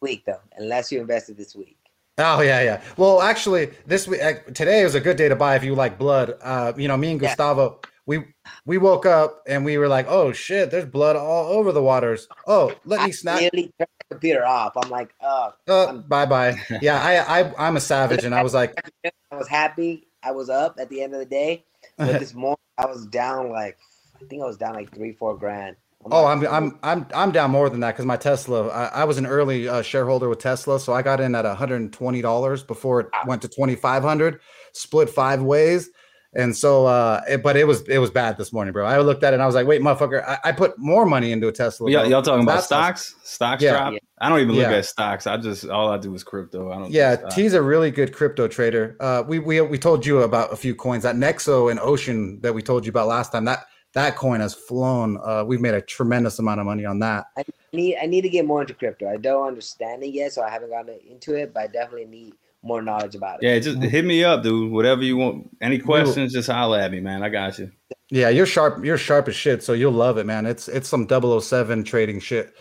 week 0.01 0.25
though, 0.25 0.41
unless 0.57 0.91
you 0.91 1.01
invested 1.01 1.37
this 1.37 1.55
week. 1.55 1.79
Oh 2.19 2.41
yeah, 2.43 2.63
yeah. 2.63 2.83
Well, 2.97 3.23
actually, 3.23 3.71
this 3.87 4.07
week 4.07 4.21
today 4.55 4.85
was 4.85 4.95
a 4.95 5.01
good 5.01 5.17
day 5.17 5.29
to 5.29 5.37
buy 5.37 5.57
if 5.57 5.65
you 5.65 5.75
like 5.75 5.99
blood. 5.99 6.35
Uh, 6.43 6.73
you 6.77 6.87
know, 6.87 6.97
me 6.97 7.13
and 7.13 7.21
Yeah. 7.21 7.29
Gustavo, 7.29 7.81
we 8.07 8.25
we 8.67 8.77
woke 8.77 9.07
up 9.07 9.43
and 9.47 9.65
we 9.65 9.79
were 9.79 9.89
like, 9.89 10.07
"Oh 10.09 10.33
shit, 10.33 10.71
there's 10.71 10.85
blood 10.85 11.17
all 11.17 11.47
over 11.53 11.73
the 11.73 11.83
waters." 11.83 12.29
Oh, 12.47 12.75
let 12.85 13.01
I 13.01 13.07
me 13.07 13.13
snap. 13.13 13.41
nearly 13.41 13.73
turned 13.79 13.89
the 13.99 14.05
computer 14.11 14.45
off. 14.45 14.77
I'm 14.77 14.91
like, 14.91 15.15
oh, 15.23 15.55
Uh, 15.67 15.93
bye 16.09 16.27
bye. 16.27 16.57
Yeah, 16.83 17.01
I 17.03 17.41
I 17.41 17.67
I'm 17.69 17.77
a 17.77 17.81
savage, 17.81 18.25
and 18.25 18.35
I 18.35 18.43
was 18.43 18.53
like, 18.53 18.75
I 19.33 19.37
was 19.37 19.49
happy. 19.49 20.07
I 20.23 20.33
was 20.33 20.51
up 20.51 20.77
at 20.79 20.91
the 20.91 21.03
end 21.03 21.15
of 21.15 21.19
the 21.21 21.27
day, 21.27 21.65
but 21.97 22.19
this 22.21 22.35
morning 22.35 22.59
I 22.77 22.85
was 22.87 23.07
down 23.07 23.49
like, 23.51 23.79
I 24.21 24.25
think 24.27 24.43
I 24.43 24.47
was 24.47 24.59
down 24.59 24.75
like 24.75 24.95
three, 24.95 25.13
four 25.13 25.35
grand 25.37 25.77
Oh, 26.11 26.27
I'm 26.27 26.45
I'm 26.47 26.79
I'm 26.83 27.07
I'm 27.15 27.31
down 27.33 27.51
more 27.53 27.71
than 27.71 27.81
that 27.81 27.93
because 27.93 28.05
my 28.07 28.17
Tesla. 28.17 28.69
I, 28.69 28.87
I 28.87 29.05
was 29.05 29.19
an 29.19 29.27
early 29.27 29.69
uh, 29.69 29.83
shareholder 29.83 30.29
with 30.29 30.41
Tesla, 30.41 30.81
so 30.81 30.93
I 30.93 31.03
got 31.03 31.21
in 31.21 31.35
at 31.35 31.45
120 31.45 32.23
dollars 32.23 32.63
before 32.63 33.01
it 33.01 33.07
went 33.27 33.43
to 33.43 33.49
2,500. 33.49 34.41
Split 34.73 35.09
five 35.11 35.43
ways, 35.43 35.91
and 36.35 36.57
so. 36.57 36.87
uh 36.87 37.21
it, 37.29 37.43
But 37.43 37.57
it 37.57 37.67
was 37.67 37.83
it 37.89 37.99
was 37.99 38.11
bad 38.11 38.37
this 38.37 38.53
morning, 38.53 38.73
bro. 38.73 38.85
I 38.85 38.99
looked 38.99 39.23
at 39.23 39.33
it 39.33 39.35
and 39.35 39.43
I 39.43 39.47
was 39.47 39.55
like, 39.55 39.67
wait, 39.67 39.81
motherfucker, 39.81 40.25
I, 40.27 40.39
I 40.45 40.53
put 40.53 40.77
more 40.79 41.07
money 41.07 41.31
into 41.31 41.47
a 41.47 41.53
Tesla. 41.53 41.89
Y'all, 41.91 42.07
y'all 42.07 42.23
talking 42.23 42.43
about 42.43 42.65
stocks? 42.65 43.15
Stocks 43.23 43.63
Yeah. 43.63 43.73
drop? 43.91 43.95
I 44.19 44.29
don't 44.29 44.41
even 44.41 44.55
look 44.57 44.69
Yeah. 44.71 44.79
at 44.79 44.87
stocks. 44.87 45.27
I 45.27 45.37
just 45.37 45.69
all 45.69 45.91
I 45.91 45.99
do 45.99 46.13
is 46.15 46.25
crypto. 46.25 46.73
I 46.73 46.79
don't. 46.79 46.91
Yeah, 46.91 47.17
stocks. 47.17 47.35
T's 47.37 47.55
a 47.55 47.63
really 47.63 47.91
good 47.93 48.13
crypto 48.13 48.49
trader. 48.49 48.97
Uh, 48.99 49.23
we 49.27 49.39
we 49.39 49.61
we 49.61 49.79
told 49.79 50.05
you 50.05 50.23
about 50.23 50.53
a 50.53 50.57
few 50.57 50.75
coins 50.75 51.05
that 51.05 51.15
Nexo 51.17 51.71
and 51.71 51.79
Ocean 51.79 52.41
that 52.41 52.55
we 52.55 52.63
told 52.63 52.87
you 52.87 52.91
about 52.91 53.07
last 53.09 53.31
time. 53.31 53.45
That 53.45 53.67
that 53.95 54.17
coin 54.17 54.41
has 54.41 54.55
flown. 54.55 55.19
Uh, 55.23 55.45
we've 55.47 55.61
made 55.61 55.75
a 55.75 55.81
tremendous 55.83 56.39
amount 56.39 56.61
of 56.61 56.67
money 56.67 56.85
on 56.85 56.99
that. 57.01 57.27
I 57.37 57.45
need 57.73 57.97
I 58.03 58.07
need 58.07 58.23
to 58.23 58.29
get 58.29 58.47
more 58.47 58.61
into 58.61 58.75
crypto. 58.75 59.09
I 59.09 59.17
don't 59.17 59.47
understand 59.47 60.03
it 60.03 60.09
yet, 60.15 60.33
so 60.33 60.43
I 60.43 60.51
haven't 60.51 60.71
gotten 60.71 60.99
into 61.09 61.35
it, 61.35 61.53
but 61.55 61.65
I 61.65 61.67
definitely 61.67 62.07
need 62.07 62.35
more 62.63 62.81
knowledge 62.81 63.15
about 63.15 63.43
it. 63.43 63.47
Yeah, 63.47 63.59
just 63.59 63.83
hit 63.83 64.05
me 64.05 64.23
up, 64.25 64.43
dude. 64.43 64.71
Whatever 64.73 65.03
you 65.03 65.17
want. 65.17 65.51
Any 65.61 65.79
will- 65.79 65.85
questions, 65.85 66.33
just 66.33 66.49
holler 66.49 66.79
at 66.79 66.91
me, 66.93 67.01
man. 67.01 67.23
I 67.23 67.29
got 67.29 67.59
you. 67.59 67.71
Yeah, 68.11 68.29
you're 68.29 68.47
sharp. 68.47 68.85
You're 68.85 68.99
sharp 68.99 69.29
as 69.29 69.35
shit. 69.35 69.63
So 69.63 69.73
you'll 69.73 69.93
love 69.93 70.19
it, 70.19 70.27
man. 70.27 70.47
It's 70.47 70.69
it's 70.69 70.89
some 70.89 71.09
007 71.09 71.85
trading 71.85 72.21
shit. 72.21 72.55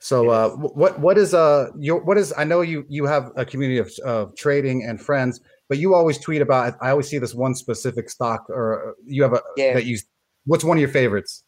So 0.00 0.28
uh, 0.30 0.50
what 0.50 1.00
what 1.00 1.18
is 1.18 1.34
uh 1.34 1.70
your 1.78 2.02
what 2.04 2.16
is 2.18 2.32
I 2.36 2.44
know 2.44 2.60
you 2.60 2.84
you 2.88 3.04
have 3.06 3.32
a 3.36 3.44
community 3.44 3.78
of 3.78 3.90
of 4.04 4.36
trading 4.36 4.84
and 4.84 5.00
friends, 5.00 5.40
but 5.68 5.78
you 5.78 5.94
always 5.94 6.18
tweet 6.18 6.40
about. 6.40 6.74
I 6.80 6.90
always 6.90 7.08
see 7.08 7.18
this 7.18 7.34
one 7.34 7.54
specific 7.54 8.08
stock 8.10 8.44
or 8.48 8.90
uh, 8.90 8.92
you 9.06 9.22
have 9.24 9.32
a 9.32 9.42
Yeah. 9.56 9.74
that 9.74 9.84
you. 9.86 9.98
What's 10.48 10.64
one 10.64 10.78
of 10.78 10.80
your 10.80 10.88
favorites? 10.88 11.44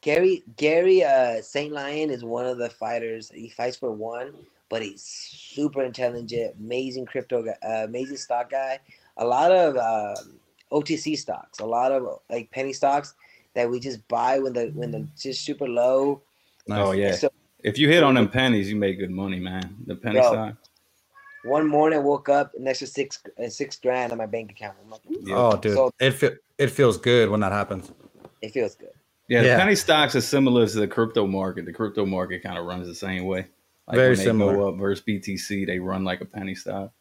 Gary 0.00 0.44
Gary 0.56 1.02
uh 1.02 1.42
Saint 1.42 1.72
Lion 1.72 2.08
is 2.10 2.22
one 2.22 2.46
of 2.46 2.56
the 2.56 2.70
fighters. 2.70 3.32
He 3.34 3.48
fights 3.48 3.76
for 3.76 3.90
one, 3.90 4.32
but 4.68 4.80
he's 4.80 5.02
super 5.02 5.82
intelligent, 5.82 6.54
amazing 6.60 7.06
crypto 7.06 7.42
guy, 7.42 7.56
uh, 7.68 7.82
amazing 7.82 8.18
stock 8.18 8.48
guy. 8.48 8.78
A 9.16 9.26
lot 9.26 9.50
of 9.50 9.76
um 9.76 10.38
OTC 10.70 11.18
stocks, 11.18 11.58
a 11.58 11.66
lot 11.66 11.90
of 11.90 12.20
like 12.30 12.48
penny 12.52 12.72
stocks 12.72 13.14
that 13.54 13.68
we 13.68 13.80
just 13.80 14.06
buy 14.06 14.38
when 14.38 14.52
the 14.52 14.66
when 14.68 14.92
the 14.92 15.08
just 15.18 15.44
super 15.44 15.66
low. 15.66 16.22
Oh 16.70 16.92
yeah. 16.92 17.16
So 17.16 17.28
If 17.64 17.76
you 17.76 17.88
hit 17.88 18.04
on 18.04 18.14
them 18.14 18.28
pennies, 18.28 18.70
you 18.70 18.76
make 18.76 19.00
good 19.00 19.10
money, 19.10 19.40
man. 19.40 19.78
The 19.84 19.96
penny 19.96 20.20
Bro. 20.20 20.28
stock. 20.28 20.54
One 21.46 21.66
morning 21.66 21.98
I 21.98 22.02
woke 22.02 22.28
up 22.28 22.52
an 22.54 22.66
extra 22.66 22.86
six 22.86 23.22
six 23.48 23.76
grand 23.78 24.12
on 24.12 24.18
my 24.18 24.26
bank 24.26 24.50
account. 24.50 24.76
I'm 24.84 24.90
like, 24.90 25.00
Yeah. 25.08 25.36
Oh, 25.36 25.56
dude, 25.56 25.74
So- 25.74 25.90
it 26.00 26.12
fe- 26.12 26.36
it 26.58 26.68
feels 26.68 26.98
good 26.98 27.30
when 27.30 27.40
that 27.40 27.52
happens. 27.52 27.90
it 28.42 28.52
feels 28.52 28.74
good. 28.74 28.90
Yeah, 29.28 29.42
the 29.42 29.48
penny 29.60 29.74
stocks 29.74 30.14
are 30.14 30.20
similar 30.20 30.66
to 30.68 30.78
the 30.78 30.86
crypto 30.86 31.26
market. 31.26 31.64
The 31.66 31.72
crypto 31.72 32.06
market 32.06 32.42
kind 32.44 32.56
of 32.58 32.64
runs 32.64 32.86
the 32.86 32.94
same 32.94 33.24
way. 33.24 33.48
Like 33.88 33.96
Very 33.96 34.10
when 34.10 34.18
they 34.18 34.24
similar. 34.24 34.54
Go 34.54 34.68
up 34.68 34.76
versus 34.78 35.04
BTC, 35.06 35.66
they 35.66 35.78
run 35.80 36.04
like 36.04 36.20
a 36.20 36.24
penny 36.24 36.54
stock. 36.54 36.92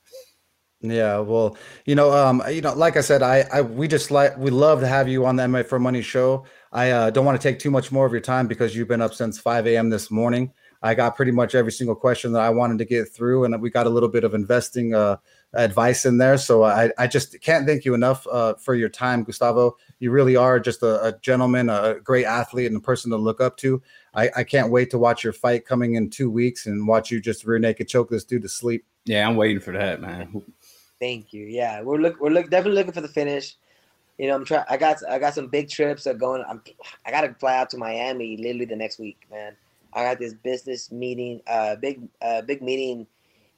Yeah, 0.82 1.20
well, 1.20 1.58
you 1.86 1.96
know, 1.96 2.12
um, 2.12 2.44
you 2.50 2.62
know, 2.62 2.74
like 2.74 2.96
I 2.98 3.02
said, 3.02 3.22
I, 3.24 3.46
I, 3.52 3.62
we 3.62 3.88
just 3.88 4.12
like 4.12 4.38
we 4.38 4.52
love 4.52 4.82
to 4.82 4.88
have 4.88 5.08
you 5.08 5.26
on 5.26 5.36
the 5.36 5.44
MMA 5.44 5.66
for 5.66 5.80
Money 5.80 6.02
show. 6.02 6.46
I 6.72 6.92
uh, 6.92 7.10
don't 7.10 7.26
want 7.26 7.40
to 7.40 7.48
take 7.48 7.60
too 7.60 7.72
much 7.72 7.92
more 7.92 8.06
of 8.06 8.12
your 8.12 8.22
time 8.22 8.48
because 8.48 8.76
you've 8.76 8.88
been 8.88 9.02
up 9.02 9.14
since 9.14 9.40
5 9.40 9.66
a.m. 9.68 9.90
this 9.90 10.12
morning. 10.12 10.52
I 10.82 10.94
got 10.94 11.16
pretty 11.16 11.32
much 11.32 11.56
every 11.56 11.72
single 11.72 11.96
question 11.96 12.32
that 12.34 12.42
I 12.42 12.50
wanted 12.50 12.78
to 12.80 12.86
get 12.86 13.10
through, 13.10 13.46
and 13.46 13.62
we 13.62 13.70
got 13.70 13.88
a 13.88 13.90
little 13.90 14.10
bit 14.10 14.24
of 14.24 14.34
investing 14.34 14.94
uh, 14.94 15.18
advice 15.54 16.06
in 16.06 16.18
there. 16.18 16.38
So 16.38 16.64
I, 16.64 16.92
I 16.98 17.08
just 17.08 17.40
can't 17.42 17.66
thank 17.66 17.86
you 17.86 17.94
enough 17.94 18.28
uh, 18.28 18.56
for 18.56 18.76
your 18.76 18.90
time, 18.90 19.24
Gustavo. 19.24 19.78
You 20.00 20.12
really 20.12 20.36
are 20.36 20.60
just 20.60 20.84
a, 20.84 21.04
a 21.06 21.18
gentleman, 21.20 21.70
a 21.70 21.96
great 22.04 22.26
athlete, 22.26 22.68
and 22.68 22.78
a 22.78 22.82
person 22.82 23.12
to 23.12 23.18
look 23.18 23.42
up 23.42 23.58
to. 23.58 23.82
I, 24.14 24.30
I 24.38 24.44
can't 24.44 24.72
wait 24.72 24.90
to 24.92 24.98
watch 24.98 25.24
your 25.24 25.34
fight 25.34 25.66
coming 25.66 25.96
in 25.96 26.10
two 26.10 26.30
weeks 26.30 26.66
and 26.66 26.88
watch 26.88 27.12
you 27.12 27.20
just 27.20 27.46
rear 27.46 27.60
naked 27.60 27.88
choke 27.88 28.10
this 28.10 28.24
dude 28.24 28.44
to 28.44 28.50
sleep. 28.50 28.86
Yeah, 29.06 29.28
I'm 29.28 29.36
waiting 29.36 29.60
for 29.60 29.72
that, 29.72 30.02
man. 30.02 30.42
Thank 31.00 31.34
you. 31.34 31.46
Yeah, 31.46 31.82
we're 31.82 31.98
look 31.98 32.20
we're 32.20 32.30
look 32.30 32.50
definitely 32.50 32.78
looking 32.78 32.94
for 32.94 33.02
the 33.02 33.08
finish. 33.08 33.56
You 34.18 34.28
know, 34.28 34.36
I'm 34.36 34.46
trying. 34.46 34.66
I 34.70 34.78
got 34.78 34.98
I 35.10 35.20
got 35.20 35.34
some 35.34 35.48
big 35.48 35.70
trips 35.70 36.06
that 36.06 36.18
going. 36.18 36.44
I'm 36.48 36.62
I 37.06 37.12
got 37.12 37.22
to 37.22 37.34
fly 37.34 37.58
out 37.58 37.70
to 37.72 37.78
Miami 37.78 38.38
literally 38.38 38.66
the 38.66 38.76
next 38.76 38.98
week, 38.98 39.26
man. 39.30 39.56
I 39.96 40.04
got 40.04 40.20
this 40.20 40.34
business 40.34 40.92
meeting, 40.92 41.42
uh, 41.48 41.78
big 41.78 42.02
uh, 42.22 42.42
big 42.42 42.62
meeting 42.62 43.08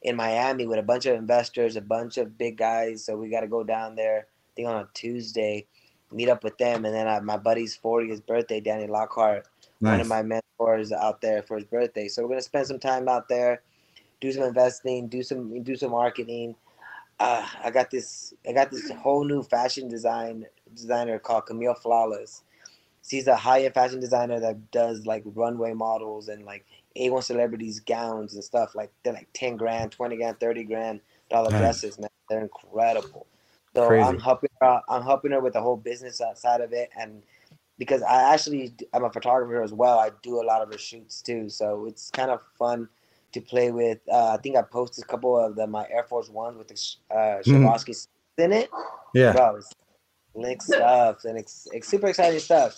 in 0.03 0.15
Miami 0.15 0.67
with 0.67 0.77
a 0.77 0.83
bunch 0.83 1.07
of 1.07 1.15
investors, 1.15 1.75
a 1.75 1.81
bunch 1.81 2.17
of 2.17 2.37
big 2.37 2.57
guys. 2.57 3.03
So 3.03 3.17
we 3.17 3.29
got 3.29 3.41
to 3.41 3.47
go 3.47 3.63
down 3.63 3.95
there. 3.95 4.27
I 4.27 4.51
think 4.55 4.67
on 4.67 4.75
a 4.75 4.87
Tuesday, 4.93 5.65
meet 6.11 6.29
up 6.29 6.43
with 6.43 6.57
them, 6.59 6.85
and 6.85 6.93
then 6.93 7.07
I, 7.07 7.19
my 7.19 7.37
buddy's 7.37 7.77
40th 7.77 8.25
birthday, 8.25 8.59
Danny 8.59 8.87
Lockhart, 8.87 9.47
one 9.79 9.99
of 9.99 10.07
my 10.07 10.21
mentors 10.21 10.91
out 10.91 11.21
there 11.21 11.41
for 11.41 11.57
his 11.57 11.65
birthday. 11.65 12.07
So 12.07 12.21
we're 12.21 12.29
gonna 12.29 12.41
spend 12.41 12.67
some 12.67 12.79
time 12.79 13.09
out 13.09 13.27
there, 13.27 13.61
do 14.21 14.31
some 14.31 14.43
investing, 14.43 15.07
do 15.07 15.23
some 15.23 15.63
do 15.63 15.75
some 15.75 15.91
marketing. 15.91 16.55
Uh, 17.19 17.47
I 17.63 17.71
got 17.71 17.89
this. 17.89 18.33
I 18.47 18.53
got 18.53 18.69
this 18.69 18.91
whole 18.91 19.25
new 19.25 19.41
fashion 19.41 19.87
design 19.87 20.45
designer 20.75 21.17
called 21.17 21.47
Camille 21.47 21.73
Flawless. 21.73 22.43
She's 23.07 23.27
a 23.27 23.35
high-end 23.35 23.73
fashion 23.73 23.99
designer 23.99 24.39
that 24.39 24.71
does 24.71 25.05
like 25.05 25.23
runway 25.25 25.73
models 25.73 26.27
and 26.27 26.43
like 26.45 26.65
A1 26.97 27.23
celebrities 27.23 27.79
gowns 27.79 28.33
and 28.33 28.43
stuff. 28.43 28.75
Like 28.75 28.91
they're 29.03 29.13
like 29.13 29.29
ten 29.33 29.55
grand, 29.57 29.91
twenty 29.91 30.17
grand, 30.17 30.39
thirty 30.39 30.63
grand 30.63 30.99
dollar 31.29 31.51
Nice. 31.51 31.59
dresses, 31.61 31.99
man. 31.99 32.09
They're 32.29 32.41
incredible. 32.41 33.27
So 33.75 33.87
Crazy. 33.87 34.03
I'm 34.03 34.19
helping 34.19 34.49
her. 34.61 34.67
out- 34.67 34.83
I'm 34.89 35.03
helping 35.03 35.31
her 35.31 35.39
with 35.39 35.53
the 35.53 35.61
whole 35.61 35.77
business 35.77 36.19
outside 36.19 36.61
of 36.61 36.73
it, 36.73 36.89
and 36.99 37.23
because 37.77 38.01
I 38.01 38.33
actually 38.33 38.73
I'm 38.93 39.03
a 39.03 39.11
photographer 39.11 39.61
as 39.63 39.71
well. 39.73 39.99
I 39.99 40.09
do 40.23 40.41
a 40.41 40.43
lot 40.43 40.61
of 40.61 40.71
her 40.71 40.77
shoots 40.77 41.21
too, 41.21 41.47
so 41.49 41.85
it's 41.85 42.09
kind 42.11 42.31
of 42.31 42.41
fun 42.57 42.89
to 43.33 43.41
play 43.41 43.71
with. 43.71 43.99
Uh, 44.11 44.31
I 44.33 44.37
think 44.37 44.55
I 44.57 44.63
posted 44.63 45.03
a 45.03 45.07
couple 45.07 45.37
of 45.37 45.55
the, 45.55 45.67
my 45.67 45.87
Air 45.89 46.03
Force 46.03 46.29
Ones 46.29 46.57
with 46.57 46.67
the 46.67 47.15
uh, 47.15 47.41
Swarovski 47.43 48.07
in 48.37 48.51
it. 48.51 48.69
Yeah, 49.13 49.31
Bro, 49.33 49.57
it's 49.57 49.71
slick 50.37 50.61
stuff 50.61 51.25
and 51.25 51.37
it's, 51.37 51.67
it's 51.73 51.87
super 51.87 52.07
exciting 52.07 52.39
stuff. 52.39 52.73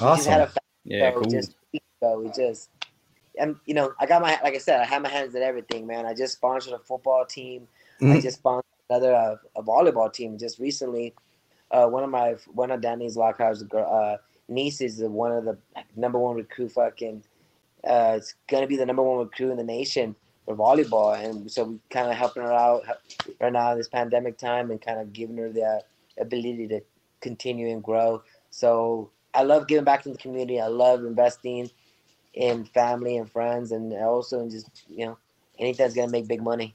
We 0.00 0.06
just 0.06 0.26
had 0.26 0.40
awesome. 0.40 0.42
a 0.42 0.46
fa- 0.48 0.60
Yeah, 0.84 1.10
show 1.12 1.20
cool. 1.20 1.30
just 1.30 1.54
weeks. 1.72 1.84
We 2.02 2.30
just, 2.34 2.70
and 3.38 3.56
you 3.66 3.74
know, 3.74 3.92
I 4.00 4.06
got 4.06 4.22
my 4.22 4.38
like 4.42 4.54
I 4.54 4.58
said, 4.58 4.80
I 4.80 4.84
have 4.84 5.02
my 5.02 5.08
hands 5.08 5.34
in 5.34 5.42
everything, 5.42 5.86
man. 5.86 6.06
I 6.06 6.14
just 6.14 6.34
sponsored 6.34 6.72
a 6.72 6.78
football 6.78 7.24
team. 7.24 7.68
I 8.00 8.04
Mhm. 8.04 8.22
just 8.22 8.38
sponsored 8.38 8.64
another 8.90 9.14
uh, 9.14 9.36
a 9.56 9.62
volleyball 9.62 10.12
team 10.12 10.36
just 10.38 10.58
recently. 10.58 11.14
Uh, 11.70 11.86
one 11.86 12.02
of 12.02 12.10
my 12.10 12.34
one 12.52 12.70
of 12.70 12.80
Danny's 12.80 13.16
Lockhart's 13.16 13.62
girl 13.62 13.88
uh, 13.90 14.16
nieces 14.48 15.00
is 15.00 15.08
one 15.08 15.32
of 15.32 15.44
the 15.44 15.56
number 15.96 16.18
one 16.18 16.34
recruit. 16.36 16.72
Fucking, 16.72 17.22
uh, 17.84 18.14
it's 18.16 18.34
gonna 18.48 18.66
be 18.66 18.76
the 18.76 18.86
number 18.86 19.02
one 19.02 19.18
recruit 19.18 19.52
in 19.52 19.56
the 19.56 19.64
nation 19.64 20.16
for 20.44 20.56
volleyball, 20.56 21.16
and 21.16 21.48
so 21.50 21.64
we 21.64 21.78
kind 21.90 22.10
of 22.10 22.16
helping 22.16 22.42
her 22.42 22.52
out 22.52 22.82
right 23.40 23.52
now 23.52 23.70
in 23.72 23.78
this 23.78 23.88
pandemic 23.88 24.36
time, 24.38 24.70
and 24.72 24.82
kind 24.82 24.98
of 25.00 25.12
giving 25.12 25.36
her 25.36 25.50
the 25.50 25.82
ability 26.18 26.66
to 26.68 26.80
continue 27.22 27.70
and 27.70 27.82
grow. 27.82 28.22
So 28.50 29.10
I 29.32 29.44
love 29.44 29.66
giving 29.68 29.84
back 29.84 30.02
to 30.02 30.10
the 30.10 30.18
community. 30.18 30.60
I 30.60 30.66
love 30.66 31.04
investing 31.04 31.70
in 32.34 32.64
family 32.64 33.16
and 33.16 33.30
friends, 33.30 33.72
and 33.72 33.92
also 33.94 34.40
in 34.40 34.50
just 34.50 34.68
you 34.88 35.06
know 35.06 35.18
anything 35.58 35.84
that's 35.84 35.94
gonna 35.94 36.10
make 36.10 36.28
big 36.28 36.42
money. 36.42 36.74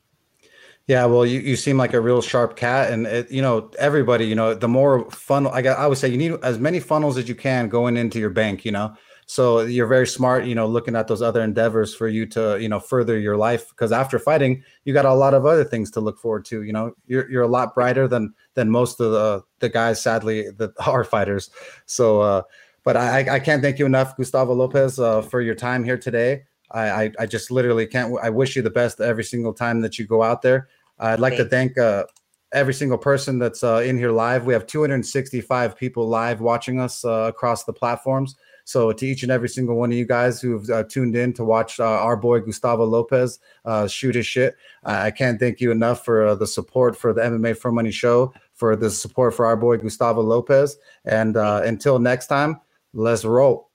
Yeah, 0.87 1.03
well, 1.05 1.25
you, 1.25 1.41
you 1.41 1.57
seem 1.57 1.77
like 1.77 1.93
a 1.93 1.99
real 1.99 2.21
sharp 2.21 2.55
cat, 2.55 2.91
and 2.91 3.05
it, 3.05 3.29
you 3.29 3.41
know 3.41 3.69
everybody. 3.77 4.25
You 4.25 4.35
know, 4.35 4.53
the 4.53 4.67
more 4.67 5.09
funnel, 5.11 5.51
I 5.51 5.61
got, 5.61 5.77
I 5.77 5.87
would 5.87 5.97
say 5.97 6.07
you 6.07 6.17
need 6.17 6.33
as 6.43 6.59
many 6.59 6.79
funnels 6.79 7.17
as 7.17 7.27
you 7.27 7.35
can 7.35 7.67
going 7.67 7.97
into 7.97 8.19
your 8.19 8.29
bank. 8.29 8.63
You 8.63 8.71
know, 8.71 8.95
so 9.29 9.59
you're 9.59 9.87
very 9.87 10.07
smart. 10.07 10.45
You 10.45 10.55
know, 10.55 10.65
looking 10.65 10.95
at 10.95 11.07
those 11.07 11.21
other 11.21 11.43
endeavors 11.43 11.93
for 11.93 12.07
you 12.07 12.25
to 12.27 12.57
you 12.59 12.69
know 12.69 12.79
further 12.79 13.19
your 13.19 13.35
life 13.35 13.69
because 13.69 13.91
after 13.91 14.17
fighting, 14.17 14.63
you 14.85 14.93
got 14.93 15.03
a 15.05 15.13
lot 15.13 15.33
of 15.33 15.45
other 15.45 15.65
things 15.65 15.91
to 15.91 15.99
look 15.99 16.17
forward 16.17 16.45
to. 16.45 16.63
You 16.63 16.71
know, 16.71 16.93
you're 17.07 17.29
you're 17.29 17.43
a 17.43 17.47
lot 17.47 17.75
brighter 17.75 18.07
than 18.07 18.33
than 18.53 18.71
most 18.71 19.01
of 19.01 19.11
the 19.11 19.43
the 19.59 19.67
guys, 19.67 20.01
sadly, 20.01 20.49
that 20.51 20.71
are 20.87 21.03
fighters. 21.03 21.49
So, 21.85 22.21
uh, 22.21 22.41
but 22.85 22.95
I 22.95 23.35
I 23.35 23.39
can't 23.39 23.61
thank 23.61 23.79
you 23.79 23.85
enough, 23.85 24.15
Gustavo 24.15 24.53
Lopez, 24.53 24.97
uh, 24.97 25.21
for 25.21 25.41
your 25.41 25.55
time 25.55 25.83
here 25.83 25.97
today. 25.97 26.43
I, 26.71 26.89
I 26.89 27.11
I 27.19 27.25
just 27.25 27.51
literally 27.51 27.85
can't. 27.85 28.17
I 28.23 28.29
wish 28.29 28.55
you 28.55 28.61
the 28.61 28.69
best 28.69 29.01
every 29.01 29.25
single 29.25 29.53
time 29.53 29.81
that 29.81 29.99
you 29.99 30.07
go 30.07 30.23
out 30.23 30.41
there. 30.41 30.69
I'd 30.99 31.19
like 31.19 31.35
to 31.35 31.45
thank 31.45 31.77
uh, 31.77 32.05
every 32.53 32.73
single 32.73 32.97
person 32.97 33.39
that's 33.39 33.61
uh, 33.61 33.83
in 33.85 33.97
here 33.97 34.11
live. 34.11 34.45
We 34.45 34.53
have 34.53 34.65
265 34.67 35.75
people 35.75 36.07
live 36.07 36.39
watching 36.39 36.79
us 36.79 37.03
uh, 37.03 37.25
across 37.27 37.65
the 37.65 37.73
platforms. 37.73 38.35
So 38.67 38.91
to 38.91 39.07
each 39.07 39.23
and 39.23 39.31
every 39.31 39.47
single 39.47 39.77
one 39.77 39.93
of 39.93 39.97
you 39.97 40.05
guys 40.05 40.41
who've 40.41 40.69
uh, 40.69 40.83
tuned 40.83 41.15
in 41.15 41.31
to 41.35 41.45
watch 41.45 41.79
uh, 41.79 41.85
our 41.85 42.17
boy 42.17 42.41
Gustavo 42.41 42.83
Lopez 42.83 43.39
uh, 43.63 43.87
shoot 43.87 44.13
his 44.13 44.27
shit, 44.27 44.57
I 44.83 45.09
can't 45.09 45.39
thank 45.39 45.61
you 45.61 45.71
enough 45.71 46.03
for 46.03 46.27
uh, 46.27 46.35
the 46.35 46.47
support 46.47 46.93
for 46.93 47.13
the 47.13 47.21
MMA 47.21 47.57
for 47.57 47.71
Money 47.71 47.91
show, 47.91 48.33
for 48.53 48.75
the 48.75 48.89
support 48.91 49.33
for 49.33 49.45
our 49.45 49.55
boy 49.55 49.77
Gustavo 49.77 50.21
Lopez. 50.21 50.75
And 51.05 51.37
uh, 51.37 51.61
until 51.63 51.97
next 51.97 52.27
time, 52.27 52.59
let's 52.93 53.23
roll. 53.23 53.71